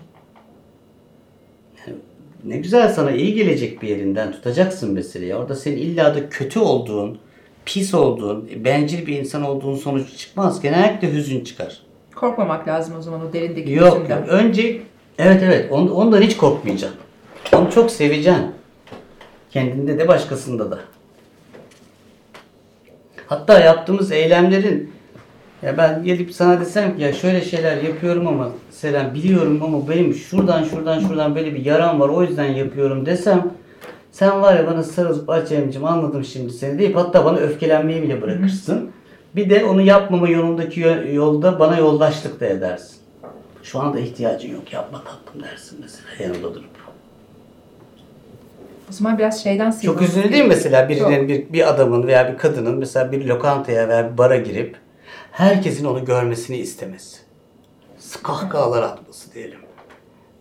Yani 1.80 1.98
ne 2.44 2.58
güzel 2.58 2.94
sana 2.94 3.12
iyi 3.12 3.34
gelecek 3.34 3.82
bir 3.82 3.88
yerinden 3.88 4.32
tutacaksın 4.32 4.94
meseleyi. 4.94 5.36
Orada 5.36 5.56
senin 5.56 5.77
illa 5.77 6.15
da 6.15 6.30
kötü 6.30 6.60
olduğun, 6.60 7.18
pis 7.65 7.93
olduğun, 7.93 8.50
bencil 8.65 9.07
bir 9.07 9.19
insan 9.19 9.43
olduğun 9.43 9.75
sonucu 9.75 10.17
çıkmaz. 10.17 10.62
Genellikle 10.62 11.13
hüzün 11.13 11.43
çıkar. 11.43 11.79
Korkmamak 12.15 12.67
lazım 12.67 12.95
o 13.00 13.01
zaman 13.01 13.22
o 13.29 13.34
derindeki 13.34 13.72
Yok, 13.72 13.95
hüzünden. 13.98 14.17
yok. 14.19 14.27
Önce 14.29 14.81
evet 15.19 15.43
evet 15.43 15.72
on- 15.72 15.88
ondan 15.88 16.22
hiç 16.22 16.38
korkmayacaksın. 16.38 17.00
Onu 17.53 17.72
çok 17.72 17.91
seveceksin. 17.91 18.45
Kendinde 19.51 20.00
de 20.00 20.07
başkasında 20.07 20.72
da. 20.72 20.79
Hatta 23.27 23.60
yaptığımız 23.60 24.12
eylemlerin 24.12 24.91
Ya 25.62 25.77
ben 25.77 26.03
gelip 26.03 26.31
sana 26.34 26.60
desem 26.60 26.95
ki 26.98 27.03
ya 27.03 27.13
şöyle 27.13 27.41
şeyler 27.41 27.77
yapıyorum 27.84 28.27
ama 28.27 28.50
Selen 28.72 29.13
biliyorum 29.13 29.62
ama 29.63 29.89
benim 29.89 30.13
şuradan 30.13 30.63
şuradan 30.63 31.00
şuradan 31.00 31.36
böyle 31.36 31.53
bir 31.55 31.65
yaram 31.65 32.00
var 32.00 32.10
o 32.10 32.24
yüzden 32.24 32.45
yapıyorum 32.53 33.05
desem 33.05 33.51
sen 34.15 34.41
var 34.41 34.55
ya 34.55 34.67
bana 34.67 34.84
sarılıp 34.84 35.29
Acemciğim 35.29 35.88
anladım 35.88 36.25
şimdi 36.25 36.53
seni 36.53 36.79
deyip 36.79 36.95
hatta 36.95 37.25
bana 37.25 37.38
öfkelenmeyi 37.38 38.01
bile 38.03 38.22
bırakırsın. 38.22 38.91
Bir 39.36 39.50
de 39.50 39.65
onu 39.65 39.81
yapmama 39.81 40.29
yolundaki 40.29 40.79
yo- 40.79 41.13
yolda 41.13 41.60
bana 41.60 41.77
yoldaşlık 41.77 42.39
da 42.39 42.45
edersin. 42.45 42.98
Şu 43.63 43.79
anda 43.79 44.00
ihtiyacın 44.00 44.53
yok 44.53 44.74
yapma 44.74 45.03
tatlım 45.03 45.43
dersin 45.43 45.79
mesela 45.81 46.07
yanımda 46.24 46.53
durup. 46.55 46.69
O 48.89 48.93
zaman 48.93 49.17
biraz 49.17 49.43
şeyden 49.43 49.72
Çok 49.72 49.79
sıyrılalım. 49.79 50.03
üzücü 50.05 50.31
değil 50.34 50.45
mesela 50.48 50.89
birinin, 50.89 51.27
bir, 51.27 51.53
bir 51.53 51.69
adamın 51.69 52.07
veya 52.07 52.34
bir 52.34 52.38
kadının 52.38 52.77
mesela 52.77 53.12
bir 53.12 53.25
lokantaya 53.25 53.89
veya 53.89 54.12
bir 54.13 54.17
bara 54.17 54.38
girip 54.38 54.77
herkesin 55.31 55.86
onu 55.86 56.05
görmesini 56.05 56.57
istemesi. 56.57 57.17
Kahkahalar 58.24 58.84
atması 58.84 59.34
diyelim. 59.34 59.60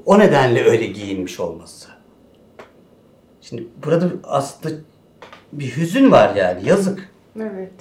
O 0.07 0.19
nedenle 0.19 0.65
öyle 0.65 0.87
giyinmiş 0.87 1.41
olması. 1.41 1.94
Şimdi 3.49 3.67
burada 3.87 4.11
aslında 4.25 4.75
bir 5.53 5.77
hüzün 5.77 6.11
var 6.11 6.35
yani 6.35 6.69
yazık. 6.69 7.09
Evet. 7.37 7.73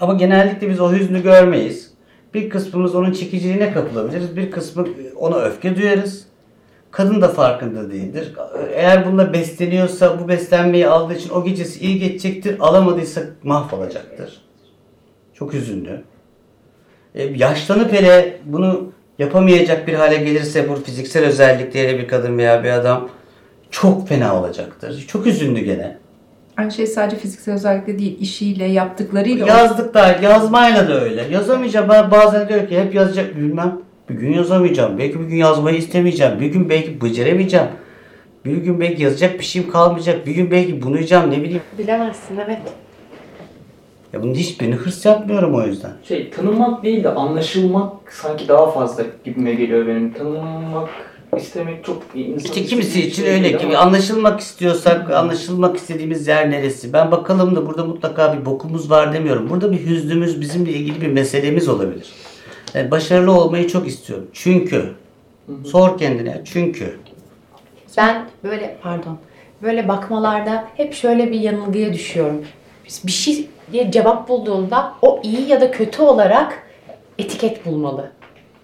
Ama 0.00 0.14
genellikle 0.14 0.70
biz 0.70 0.80
o 0.80 0.92
hüznü 0.92 1.22
görmeyiz. 1.22 1.92
Bir 2.34 2.50
kısmımız 2.50 2.94
onun 2.94 3.12
çekiciliğine 3.12 3.72
kapılabiliriz. 3.72 4.36
Bir 4.36 4.50
kısmı 4.50 4.86
ona 5.16 5.36
öfke 5.36 5.76
duyarız. 5.76 6.26
Kadın 6.90 7.22
da 7.22 7.28
farkında 7.28 7.90
değildir. 7.90 8.32
Eğer 8.74 9.06
bununla 9.06 9.32
besleniyorsa 9.32 10.20
bu 10.20 10.28
beslenmeyi 10.28 10.88
aldığı 10.88 11.14
için 11.14 11.30
o 11.30 11.44
gecesi 11.44 11.80
iyi 11.80 11.98
geçecektir. 11.98 12.56
Alamadıysa 12.60 13.22
mahvolacaktır. 13.42 14.42
Çok 15.34 15.54
üzünlü. 15.54 16.02
E, 17.14 17.22
yaşlanıp 17.24 17.92
hele 17.92 18.40
bunu 18.44 18.92
yapamayacak 19.18 19.86
bir 19.86 19.94
hale 19.94 20.16
gelirse 20.16 20.68
bu 20.68 20.74
fiziksel 20.74 21.24
özellikleriyle 21.24 21.98
bir 21.98 22.08
kadın 22.08 22.38
veya 22.38 22.64
bir 22.64 22.70
adam 22.70 23.08
çok 23.70 24.08
fena 24.08 24.40
olacaktır. 24.40 25.04
Çok 25.08 25.26
üzünlü 25.26 25.60
gene. 25.60 25.96
Aynı 26.56 26.72
şey 26.72 26.86
sadece 26.86 27.16
fiziksel 27.16 27.54
özellikle 27.54 27.98
değil, 27.98 28.20
işiyle, 28.20 28.64
yaptıklarıyla. 28.64 29.46
Yazdık 29.46 29.94
da 29.94 30.08
yazmayla 30.22 30.88
da 30.88 31.00
öyle. 31.00 31.22
Yazamayacağım. 31.30 31.88
Ben 31.88 32.10
bazen 32.10 32.48
diyor 32.48 32.68
ki 32.68 32.80
hep 32.80 32.94
yazacak 32.94 33.36
bilmem. 33.36 33.78
Bir 34.08 34.14
gün 34.14 34.32
yazamayacağım. 34.32 34.98
Belki 34.98 35.20
bir 35.20 35.24
gün 35.24 35.36
yazmayı 35.36 35.78
istemeyeceğim. 35.78 36.40
Bir 36.40 36.46
gün 36.46 36.68
belki 36.68 37.00
beceremeyeceğim. 37.00 37.66
Bir 38.44 38.56
gün 38.56 38.80
belki 38.80 39.02
yazacak 39.02 39.38
bir 39.38 39.44
şeyim 39.44 39.70
kalmayacak. 39.70 40.26
Bir 40.26 40.34
gün 40.34 40.50
belki 40.50 40.82
bunuyacağım 40.82 41.30
ne 41.30 41.42
bileyim. 41.42 41.62
Bilemezsin 41.78 42.36
evet. 42.46 42.58
Ya 44.12 44.22
bunun 44.22 44.34
hiçbirini 44.34 44.74
hırs 44.74 45.04
yapmıyorum 45.04 45.54
o 45.54 45.62
yüzden. 45.62 45.92
Şey 46.08 46.30
tanınmak 46.30 46.84
değil 46.84 47.04
de 47.04 47.08
anlaşılmak 47.08 48.12
sanki 48.12 48.48
daha 48.48 48.70
fazla 48.70 49.04
gibime 49.24 49.54
geliyor 49.54 49.86
benim. 49.86 50.12
Tanınmak 50.12 50.88
istemek 51.36 51.84
çok 51.84 52.02
insan 52.14 52.44
İşte 52.44 52.64
kimisi 52.64 53.06
için 53.06 53.22
şey 53.22 53.34
öyle 53.34 53.58
ki 53.58 53.66
ama- 53.66 53.78
anlaşılmak 53.78 54.40
istiyorsak 54.40 55.10
anlaşılmak 55.10 55.76
istediğimiz 55.76 56.26
yer 56.28 56.50
neresi? 56.50 56.92
Ben 56.92 57.10
bakalım 57.10 57.56
da 57.56 57.66
burada 57.66 57.84
mutlaka 57.84 58.36
bir 58.38 58.44
bokumuz 58.46 58.90
var 58.90 59.12
demiyorum. 59.12 59.50
Burada 59.50 59.72
bir 59.72 59.86
hüznümüz 59.86 60.40
bizimle 60.40 60.70
ilgili 60.70 61.00
bir 61.00 61.06
meselemiz 61.12 61.68
olabilir. 61.68 62.06
Yani 62.74 62.90
başarılı 62.90 63.32
olmayı 63.32 63.68
çok 63.68 63.86
istiyorum. 63.86 64.26
Çünkü 64.32 64.92
sor 65.66 65.98
kendine 65.98 66.42
çünkü 66.44 66.96
Ben 67.96 68.26
böyle 68.44 68.76
pardon 68.82 69.18
böyle 69.62 69.88
bakmalarda 69.88 70.64
hep 70.76 70.94
şöyle 70.94 71.32
bir 71.32 71.40
yanılgıya 71.40 71.92
düşüyorum. 71.92 72.44
Bir 73.04 73.12
şey 73.12 73.48
diye 73.72 73.90
cevap 73.90 74.28
bulduğumda 74.28 74.92
o 75.02 75.20
iyi 75.24 75.48
ya 75.48 75.60
da 75.60 75.70
kötü 75.70 76.02
olarak 76.02 76.62
etiket 77.18 77.66
bulmalı. 77.66 78.10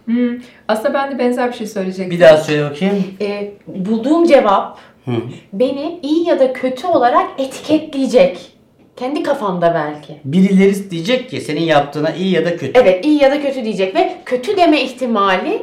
Hmm, 0.04 0.38
Aslında 0.68 0.94
ben 0.94 1.10
de 1.10 1.18
benzer 1.18 1.48
bir 1.48 1.56
şey 1.56 1.66
söyleyecektim. 1.66 2.10
bir 2.10 2.20
daha 2.20 2.36
söyle 2.36 2.64
bakayım. 2.70 3.04
Ee, 3.20 3.50
bulduğum 3.66 4.26
cevap 4.26 4.78
Hı. 5.04 5.12
beni 5.52 5.98
iyi 6.02 6.28
ya 6.28 6.40
da 6.40 6.52
kötü 6.52 6.86
olarak 6.86 7.26
etiketleyecek. 7.40 8.52
Kendi 8.96 9.22
kafamda 9.22 9.74
belki. 9.74 10.20
Birileri 10.24 10.90
diyecek 10.90 11.30
ki 11.30 11.40
senin 11.40 11.60
yaptığına 11.60 12.10
iyi 12.10 12.30
ya 12.34 12.44
da 12.44 12.56
kötü. 12.56 12.80
Evet 12.80 13.04
iyi 13.04 13.22
ya 13.22 13.30
da 13.30 13.42
kötü 13.42 13.64
diyecek 13.64 13.94
ve 13.94 14.16
kötü 14.24 14.56
deme 14.56 14.82
ihtimali 14.82 15.62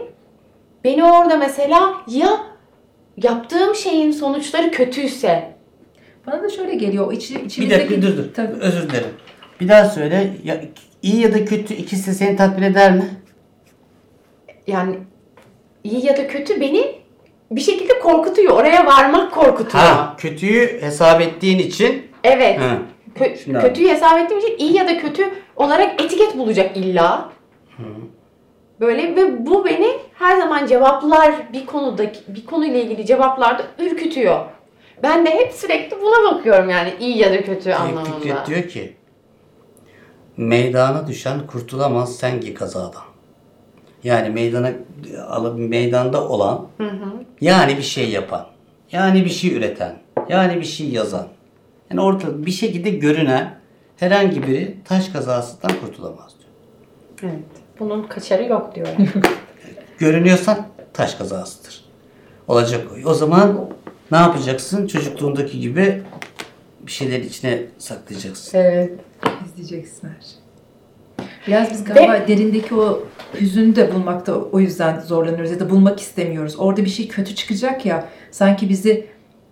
beni 0.83 1.03
orada 1.03 1.37
mesela 1.37 1.93
ya 2.07 2.29
yaptığım 3.23 3.75
şeyin 3.75 4.11
sonuçları 4.11 4.71
kötüyse 4.71 5.53
Bana 6.27 6.43
da 6.43 6.49
şöyle 6.49 6.75
geliyor. 6.75 7.13
İçi, 7.13 7.35
Bir 7.35 7.45
içimizdeki... 7.45 7.81
dakika 7.83 8.01
dur 8.01 8.17
dur. 8.17 8.23
Tabii. 8.35 8.53
Özür 8.61 8.89
dilerim. 8.89 9.07
Bir 9.61 9.67
daha 9.69 9.85
söyle. 9.85 10.33
Ya, 10.43 10.61
iyi 11.01 11.19
ya 11.21 11.33
da 11.33 11.45
kötü 11.45 11.73
ikisi 11.73 12.13
seni 12.13 12.35
tatmin 12.35 12.63
eder 12.63 12.91
mi? 12.91 13.03
Yani 14.69 14.95
iyi 15.83 16.05
ya 16.05 16.17
da 16.17 16.27
kötü 16.27 16.61
beni 16.61 16.95
bir 17.51 17.61
şekilde 17.61 17.99
korkutuyor. 17.99 18.53
Oraya 18.53 18.85
varmak 18.85 19.31
korkutuyor. 19.31 19.83
Ha, 19.83 20.15
kötüyü 20.17 20.81
hesap 20.81 21.21
ettiğin 21.21 21.59
için 21.59 22.07
Evet. 22.23 22.59
ha. 22.59 22.77
Kö- 23.19 23.37
Şimdi 23.43 23.59
kötüyü 23.59 23.89
hesap 23.89 24.19
ettiğim 24.19 24.39
için 24.39 24.57
iyi 24.57 24.77
ya 24.77 24.87
da 24.87 24.97
kötü 24.97 25.29
olarak 25.55 26.01
etiket 26.01 26.37
bulacak 26.37 26.77
illa. 26.77 27.29
Böyle 28.79 29.15
ve 29.15 29.45
bu 29.45 29.65
beni 29.65 29.87
her 30.13 30.37
zaman 30.37 30.65
cevaplar 30.67 31.33
bir 31.53 31.65
konudaki 31.65 32.19
bir 32.27 32.45
konuyla 32.45 32.79
ilgili 32.79 33.05
cevaplarda 33.05 33.63
ürkütüyor. 33.79 34.45
Ben 35.03 35.25
de 35.25 35.29
hep 35.29 35.53
sürekli 35.53 36.01
buna 36.01 36.31
bakıyorum 36.33 36.69
yani 36.69 36.93
iyi 36.99 37.17
ya 37.17 37.31
da 37.33 37.43
kötü 37.43 37.71
anlamında. 37.71 38.19
Fikret 38.19 38.47
diyor 38.47 38.63
ki 38.67 38.93
meydana 40.37 41.07
düşen 41.07 41.47
kurtulamaz 41.47 42.15
sengi 42.15 42.53
kazadan. 42.53 43.03
Yani 44.03 44.29
meydana 44.29 44.71
alıp 45.27 45.59
meydanda 45.59 46.29
olan 46.29 46.67
yani 47.41 47.77
bir 47.77 47.81
şey 47.83 48.09
yapan, 48.09 48.45
yani 48.91 49.25
bir 49.25 49.29
şey 49.29 49.55
üreten, 49.57 49.95
yani 50.29 50.55
bir 50.55 50.65
şey 50.65 50.89
yazan. 50.89 51.27
Yani 51.91 52.01
ortada 52.01 52.45
bir 52.45 52.51
şekilde 52.51 52.89
görünen 52.89 53.59
herhangi 53.97 54.43
biri 54.43 54.75
taş 54.85 55.09
kazasından 55.09 55.71
kurtulamaz 55.81 56.33
diyor. 56.39 57.33
Evet. 57.33 57.43
Bunun 57.79 58.03
kaçarı 58.03 58.43
yok 58.43 58.75
diyor. 58.75 58.87
Görünüyorsan 59.99 60.67
taş 60.93 61.15
kazasıdır. 61.15 61.85
Olacak 62.47 62.87
o. 62.91 63.09
O 63.09 63.13
zaman 63.13 63.69
ne 64.11 64.17
yapacaksın? 64.17 64.87
Çocukluğundaki 64.87 65.59
gibi 65.59 66.03
bir 66.81 66.91
şeyler 66.91 67.19
içine 67.19 67.65
saklayacaksın. 67.77 68.57
evet. 68.57 68.99
İzleyeceksin 69.45 70.07
her 70.07 70.21
şeyi. 70.21 70.48
Biraz 71.49 71.71
biz 71.71 71.83
galiba 71.83 72.27
derindeki 72.27 72.75
o 72.75 73.03
hüzünü 73.41 73.75
de 73.75 73.93
bulmakta 73.93 74.33
o 74.35 74.59
yüzden 74.59 74.99
zorlanıyoruz 74.99 75.51
ya 75.51 75.59
da 75.59 75.69
bulmak 75.69 75.99
istemiyoruz. 75.99 76.55
Orada 76.57 76.85
bir 76.85 76.89
şey 76.89 77.07
kötü 77.07 77.35
çıkacak 77.35 77.85
ya 77.85 78.05
sanki 78.31 78.69
bizi 78.69 79.05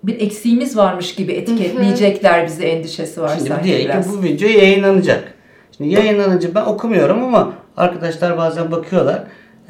bir 0.04 0.22
eksiğimiz 0.22 0.78
varmış 0.78 1.16
gibi 1.16 1.32
etiketleyecekler 1.34 2.46
bizi 2.48 2.64
endişesi 2.64 3.22
var 3.22 3.34
Şimdi 3.38 3.50
sanki 3.50 3.64
diyelim 3.64 3.86
ki 3.88 3.94
biraz. 3.94 4.18
bu 4.18 4.24
video 4.24 4.50
yayınlanacak. 4.50 5.34
Şimdi 5.78 5.94
yayınlanınca 5.94 6.56
ben 6.56 6.66
okumuyorum 6.66 7.24
ama 7.24 7.54
arkadaşlar 7.78 8.38
bazen 8.38 8.72
bakıyorlar. 8.72 9.24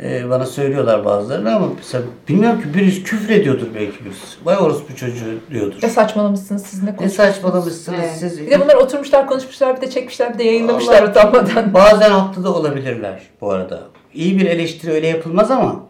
E, 0.03 0.29
bana 0.29 0.45
söylüyorlar 0.45 1.05
bazılarını 1.05 1.55
ama 1.55 1.67
mesela 1.77 2.03
bilmiyorum 2.29 2.61
ki 2.61 2.73
birisi 2.73 3.03
küfür 3.03 3.29
ediyordur 3.29 3.67
belki 3.75 4.05
birisi. 4.05 4.25
Vay 4.45 4.57
orospu 4.57 4.95
çocuğu 4.95 5.25
diyordur. 5.51 5.77
Ne 5.83 5.89
saçmalamışsınız 5.89 6.63
siz 6.65 6.83
ne 6.83 6.89
Ne 6.91 6.95
konuşuyorsunuz? 6.95 7.35
saçmalamışsınız 7.35 7.99
Evet. 7.99 8.15
siz. 8.19 8.39
Bir 8.41 8.51
de 8.51 8.61
bunlar 8.61 8.75
oturmuşlar 8.75 9.27
konuşmuşlar 9.27 9.75
bir 9.77 9.81
de 9.81 9.89
çekmişler 9.89 10.33
bir 10.33 10.39
de 10.39 10.43
yayınlamışlar 10.43 11.01
Allah- 11.03 11.09
utanmadan. 11.09 11.73
Bazen 11.73 12.09
haklı 12.11 12.43
da 12.43 12.53
olabilirler 12.55 13.21
bu 13.41 13.51
arada. 13.51 13.81
İyi 14.13 14.39
bir 14.39 14.45
eleştiri 14.45 14.91
öyle 14.91 15.07
yapılmaz 15.07 15.51
ama 15.51 15.83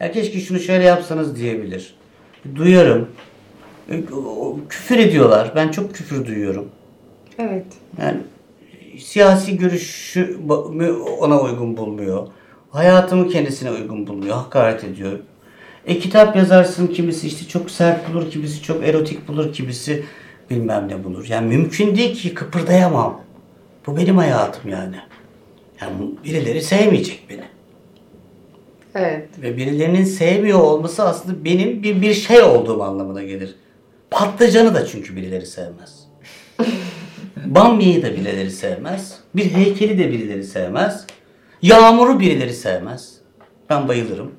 ya 0.00 0.12
keşke 0.12 0.40
şunu 0.40 0.58
şöyle 0.58 0.84
yapsanız 0.84 1.36
diyebilir. 1.36 1.94
Duyarım. 2.54 3.08
E, 3.90 4.02
o- 4.14 4.56
Küfür 4.68 4.98
ediyorlar. 4.98 5.52
Ben 5.56 5.68
çok 5.68 5.94
küfür 5.94 6.26
duyuyorum. 6.26 6.68
Evet. 7.38 7.66
Yani 8.02 8.18
siyasi 8.98 9.56
görüşü 9.58 10.38
ba- 10.48 10.92
ona 11.18 11.40
uygun 11.40 11.76
bulmuyor. 11.76 12.26
Hayatımı 12.70 13.28
kendisine 13.28 13.70
uygun 13.70 14.06
bulmuyor. 14.06 14.36
Hakaret 14.36 14.84
ediyor. 14.84 15.18
E 15.86 15.98
kitap 15.98 16.36
yazarsın 16.36 16.86
kimisi 16.86 17.26
işte 17.26 17.48
çok 17.48 17.70
sert 17.70 18.08
bulur, 18.08 18.30
kimisi 18.30 18.62
çok 18.62 18.84
erotik 18.84 19.28
bulur, 19.28 19.52
kimisi 19.52 20.04
bilmem 20.50 20.88
ne 20.88 21.04
bulur. 21.04 21.26
Yani 21.28 21.48
mümkün 21.48 21.96
değil 21.96 22.14
ki 22.14 22.34
kıpırdayamam. 22.34 23.20
Bu 23.86 23.96
benim 23.96 24.16
hayatım 24.16 24.70
yani. 24.70 24.96
Yani 25.80 25.94
birileri 26.24 26.62
sevmeyecek 26.62 27.22
beni. 27.30 27.44
Evet. 28.94 29.28
Ve 29.42 29.56
birilerinin 29.56 30.04
sevmiyor 30.04 30.58
olması 30.58 31.02
aslında 31.02 31.44
benim 31.44 31.82
bir, 31.82 32.02
bir 32.02 32.14
şey 32.14 32.42
olduğum 32.42 32.82
anlamına 32.82 33.22
gelir. 33.22 33.54
Patlıcanı 34.10 34.74
da 34.74 34.86
çünkü 34.86 35.16
birileri 35.16 35.46
sevmez. 35.46 36.04
Bamya'yı 37.46 38.02
da 38.02 38.12
birileri 38.12 38.50
sevmez. 38.50 39.18
Bir 39.36 39.44
heykeli 39.44 39.98
de 39.98 40.12
birileri 40.12 40.44
sevmez. 40.44 41.06
Yağmuru 41.62 42.20
birileri 42.20 42.52
sevmez. 42.54 43.14
Ben 43.70 43.88
bayılırım. 43.88 44.30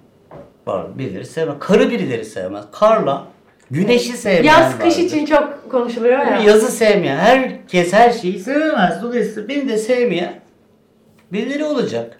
Var 0.68 0.98
birileri 0.98 1.26
sevmez. 1.26 1.56
Karı 1.60 1.90
birileri 1.90 2.26
sevmez. 2.26 2.66
Karla 2.72 3.28
güneşi 3.72 4.14
sevmeyen 4.18 4.44
Yaz 4.44 4.78
kış 4.80 4.86
vardır. 4.86 5.04
için 5.04 5.26
çok 5.26 5.72
konuşuluyor 5.72 6.20
ya. 6.20 6.38
Yazı 6.40 6.72
sevmeyen. 6.72 7.18
Herkes 7.18 7.94
her 7.94 8.12
şeyi 8.12 8.40
sevmez. 8.40 9.02
Dolayısıyla 9.04 9.50
beni 9.50 9.70
de 9.70 9.78
sevmeyen 9.78 10.42
Birileri 11.34 11.66
olacak. 11.66 12.18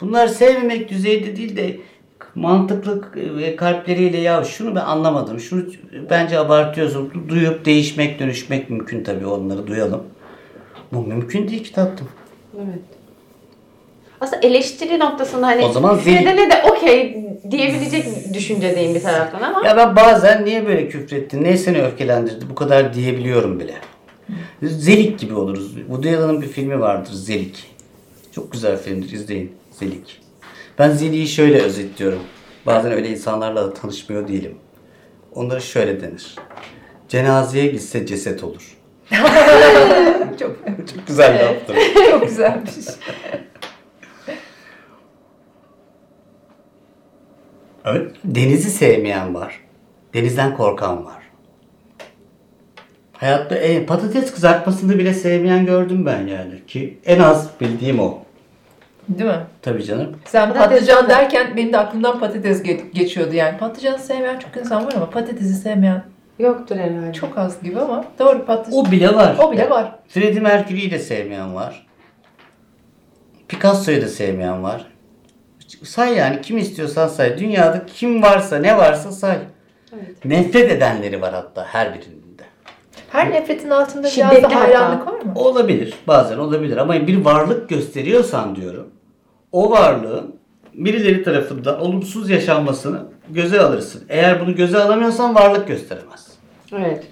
Bunlar 0.00 0.26
sevmemek 0.26 0.88
düzeyde 0.88 1.36
değil 1.36 1.56
de 1.56 1.76
mantıklı 2.34 3.02
kalpleriyle 3.56 4.18
ya 4.18 4.44
şunu 4.44 4.74
ben 4.74 4.80
anlamadım. 4.80 5.40
Şunu 5.40 5.64
bence 6.10 6.38
abartıyorsun. 6.38 7.10
Du- 7.10 7.28
Duyup 7.28 7.64
değişmek, 7.64 8.18
dönüşmek 8.18 8.70
mümkün 8.70 9.04
tabii 9.04 9.26
onları 9.26 9.66
duyalım. 9.66 10.02
Bu 10.92 11.06
mümkün 11.06 11.48
değil 11.48 11.64
ki 11.64 11.72
tatlım. 11.72 12.08
Evet. 12.56 13.01
Aslında 14.22 14.46
eleştiri 14.46 14.98
noktasında 14.98 15.46
hani 15.46 15.64
O 15.64 15.72
zaman 15.72 15.96
küfür 15.98 16.10
zil- 16.10 16.22
edene 16.22 16.50
de 16.50 16.62
okey 16.70 17.16
diyebilecek 17.50 18.34
düşüncedeyim 18.34 18.94
bir 18.94 19.02
taraftan 19.02 19.42
ama 19.42 19.66
Ya 19.66 19.76
ben 19.76 19.96
bazen 19.96 20.44
niye 20.44 20.66
böyle 20.66 20.88
küfrettin, 20.88 21.44
ne 21.44 21.56
seni 21.56 21.82
öfkelendirdi 21.82 22.44
bu 22.50 22.54
kadar 22.54 22.94
diyebiliyorum 22.94 23.60
bile. 23.60 23.74
Zelik 24.62 25.18
gibi 25.18 25.34
oluruz. 25.34 25.74
Woody 25.76 26.16
Allen'ın 26.16 26.42
bir 26.42 26.46
filmi 26.48 26.80
vardır 26.80 27.12
Zelik. 27.12 27.64
Çok 28.34 28.52
güzel 28.52 28.76
filmdir 28.78 29.12
izleyin 29.12 29.52
Zelik. 29.70 30.20
Ben 30.78 30.90
Zelik'i 30.90 31.28
şöyle 31.28 31.60
özetliyorum. 31.62 32.20
Bazen 32.66 32.92
öyle 32.92 33.08
insanlarla 33.08 33.64
da 33.64 33.74
tanışmıyor 33.74 34.28
değilim. 34.28 34.54
Onlara 35.34 35.60
şöyle 35.60 36.00
denir. 36.00 36.36
Cenazeye 37.08 37.66
gitse 37.66 38.06
ceset 38.06 38.44
olur. 38.44 38.76
Çok, 40.40 40.56
Çok 40.94 41.06
güzel 41.06 41.40
yaptım. 41.40 41.76
çok 42.10 42.22
güzelmiş. 42.28 42.72
Evet. 47.84 48.12
Denizi 48.24 48.70
sevmeyen 48.70 49.34
var. 49.34 49.60
Denizden 50.14 50.56
korkan 50.56 51.04
var. 51.04 51.22
Hayatta 53.12 53.54
en, 53.54 53.86
patates 53.86 54.32
kızartmasını 54.34 54.98
bile 54.98 55.14
sevmeyen 55.14 55.66
gördüm 55.66 56.06
ben 56.06 56.26
yani. 56.26 56.66
Ki 56.66 56.98
en 57.06 57.18
az 57.20 57.50
bildiğim 57.60 58.00
o. 58.00 58.18
Değil 59.08 59.30
mi? 59.30 59.40
Tabii 59.62 59.84
canım. 59.84 60.16
Sen 60.24 60.48
Patates 60.52 60.70
patlıcan 60.78 61.04
de- 61.04 61.08
derken 61.08 61.56
benim 61.56 61.72
de 61.72 61.78
aklımdan 61.78 62.20
patates 62.20 62.62
ge- 62.62 62.90
geçiyordu 62.94 63.34
yani. 63.34 63.58
Patlıcanı 63.58 63.98
sevmeyen 63.98 64.38
çok 64.38 64.56
insan 64.56 64.86
var 64.86 64.92
ama 64.96 65.10
patatesi 65.10 65.54
sevmeyen 65.54 66.02
yoktur 66.38 66.76
herhalde. 66.76 67.12
çok 67.12 67.38
az 67.38 67.62
gibi 67.62 67.80
ama 67.80 68.04
doğru 68.18 68.44
patates. 68.44 68.74
O 68.74 68.90
bile 68.90 69.14
var. 69.14 69.36
O 69.38 69.52
bile 69.52 69.70
var. 69.70 69.92
Freddie 70.08 70.40
Mercury'yi 70.40 70.90
de 70.90 70.98
sevmeyen 70.98 71.54
var. 71.54 71.86
Picasso'yu 73.48 74.02
da 74.02 74.08
sevmeyen 74.08 74.62
var. 74.62 74.86
Say 75.84 76.14
yani 76.14 76.40
kim 76.40 76.58
istiyorsan 76.58 77.08
say. 77.08 77.38
Dünyada 77.38 77.86
kim 77.86 78.22
varsa 78.22 78.58
ne 78.58 78.76
varsa 78.78 79.12
say. 79.12 79.38
Evet. 79.94 80.24
Nefret 80.24 80.70
edenleri 80.72 81.20
var 81.22 81.34
hatta 81.34 81.64
her 81.64 81.88
birinde. 81.94 82.42
Her 83.10 83.30
nefretin 83.30 83.70
altında 83.70 84.02
biraz 84.02 84.12
Şiddetli 84.12 84.42
da 84.42 84.46
hatta. 84.46 84.60
hayranlık 84.60 85.06
var 85.06 85.12
mı? 85.12 85.32
Olabilir. 85.34 85.94
Bazen 86.06 86.38
olabilir. 86.38 86.76
Ama 86.76 87.06
bir 87.06 87.24
varlık 87.24 87.68
gösteriyorsan 87.68 88.56
diyorum. 88.56 88.88
O 89.52 89.70
varlığın 89.70 90.36
birileri 90.74 91.22
tarafından 91.22 91.80
olumsuz 91.80 92.30
yaşanmasını 92.30 93.02
göze 93.30 93.60
alırsın. 93.60 94.04
Eğer 94.08 94.40
bunu 94.40 94.54
göze 94.54 94.78
alamıyorsan 94.78 95.34
varlık 95.34 95.68
gösteremez. 95.68 96.26
Evet. 96.72 97.04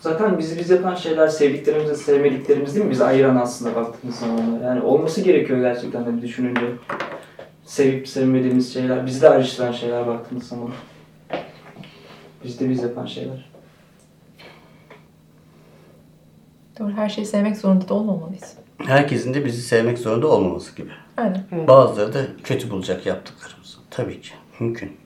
Zaten 0.00 0.38
bizi 0.38 0.58
biz 0.58 0.70
yapan 0.70 0.94
şeyler 0.94 1.28
sevdiklerimizle 1.28 1.94
sevmediklerimiz 1.94 2.74
değil 2.74 2.86
mi? 2.86 2.90
Bizi 2.90 3.04
ayıran 3.04 3.36
aslında 3.36 3.74
baktığımız 3.76 4.16
zaman. 4.16 4.38
onlar. 4.38 4.60
Yani 4.64 4.80
olması 4.82 5.20
gerekiyor 5.20 5.60
gerçekten 5.60 6.06
de 6.06 6.16
bir 6.16 6.22
düşününce. 6.22 6.60
Sevip 7.64 8.08
sevmediğimiz 8.08 8.74
şeyler, 8.74 9.06
bizi 9.06 9.22
de 9.22 9.28
ayrıştıran 9.28 9.72
şeyler 9.72 10.06
baktığımız 10.06 10.48
zaman. 10.48 10.70
Biz 12.44 12.60
de 12.60 12.70
biz 12.70 12.82
yapan 12.82 13.06
şeyler. 13.06 13.50
Doğru 16.78 16.92
her 16.92 17.08
şeyi 17.08 17.26
sevmek 17.26 17.56
zorunda 17.56 17.88
da 17.88 17.94
olmamalıyız. 17.94 18.54
Herkesin 18.78 19.34
de 19.34 19.44
bizi 19.44 19.62
sevmek 19.62 19.98
zorunda 19.98 20.26
olmaması 20.26 20.76
gibi. 20.76 20.90
Aynen. 21.16 21.44
Bazıları 21.68 22.14
da 22.14 22.26
kötü 22.44 22.70
bulacak 22.70 23.06
yaptıklarımızı. 23.06 23.78
Tabii 23.90 24.20
ki. 24.20 24.30
Mümkün. 24.60 24.96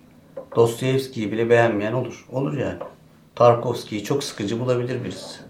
Dostoyevski'yi 0.56 1.32
bile 1.32 1.50
beğenmeyen 1.50 1.92
olur. 1.92 2.26
Olur 2.32 2.58
yani. 2.58 2.78
Tarkovski'yi 3.34 4.04
çok 4.04 4.24
sıkıcı 4.24 4.60
bulabilir 4.60 5.04
birisi. 5.04 5.40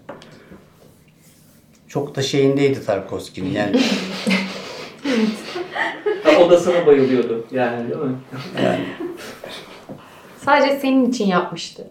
Çok 1.87 2.15
da 2.15 2.21
şeyindeydi 2.21 2.85
Tarkovski'nin 2.85 3.51
yani. 3.51 3.81
Ha, 5.03 5.13
o 6.35 6.49
da 6.49 6.57
sana 6.57 6.85
bayılıyordu 6.85 7.45
yani 7.51 7.89
değil 7.89 8.01
mi? 8.01 8.15
yani 8.63 8.79
Sadece 10.45 10.79
senin 10.79 11.11
için 11.11 11.25
yapmıştı. 11.27 11.87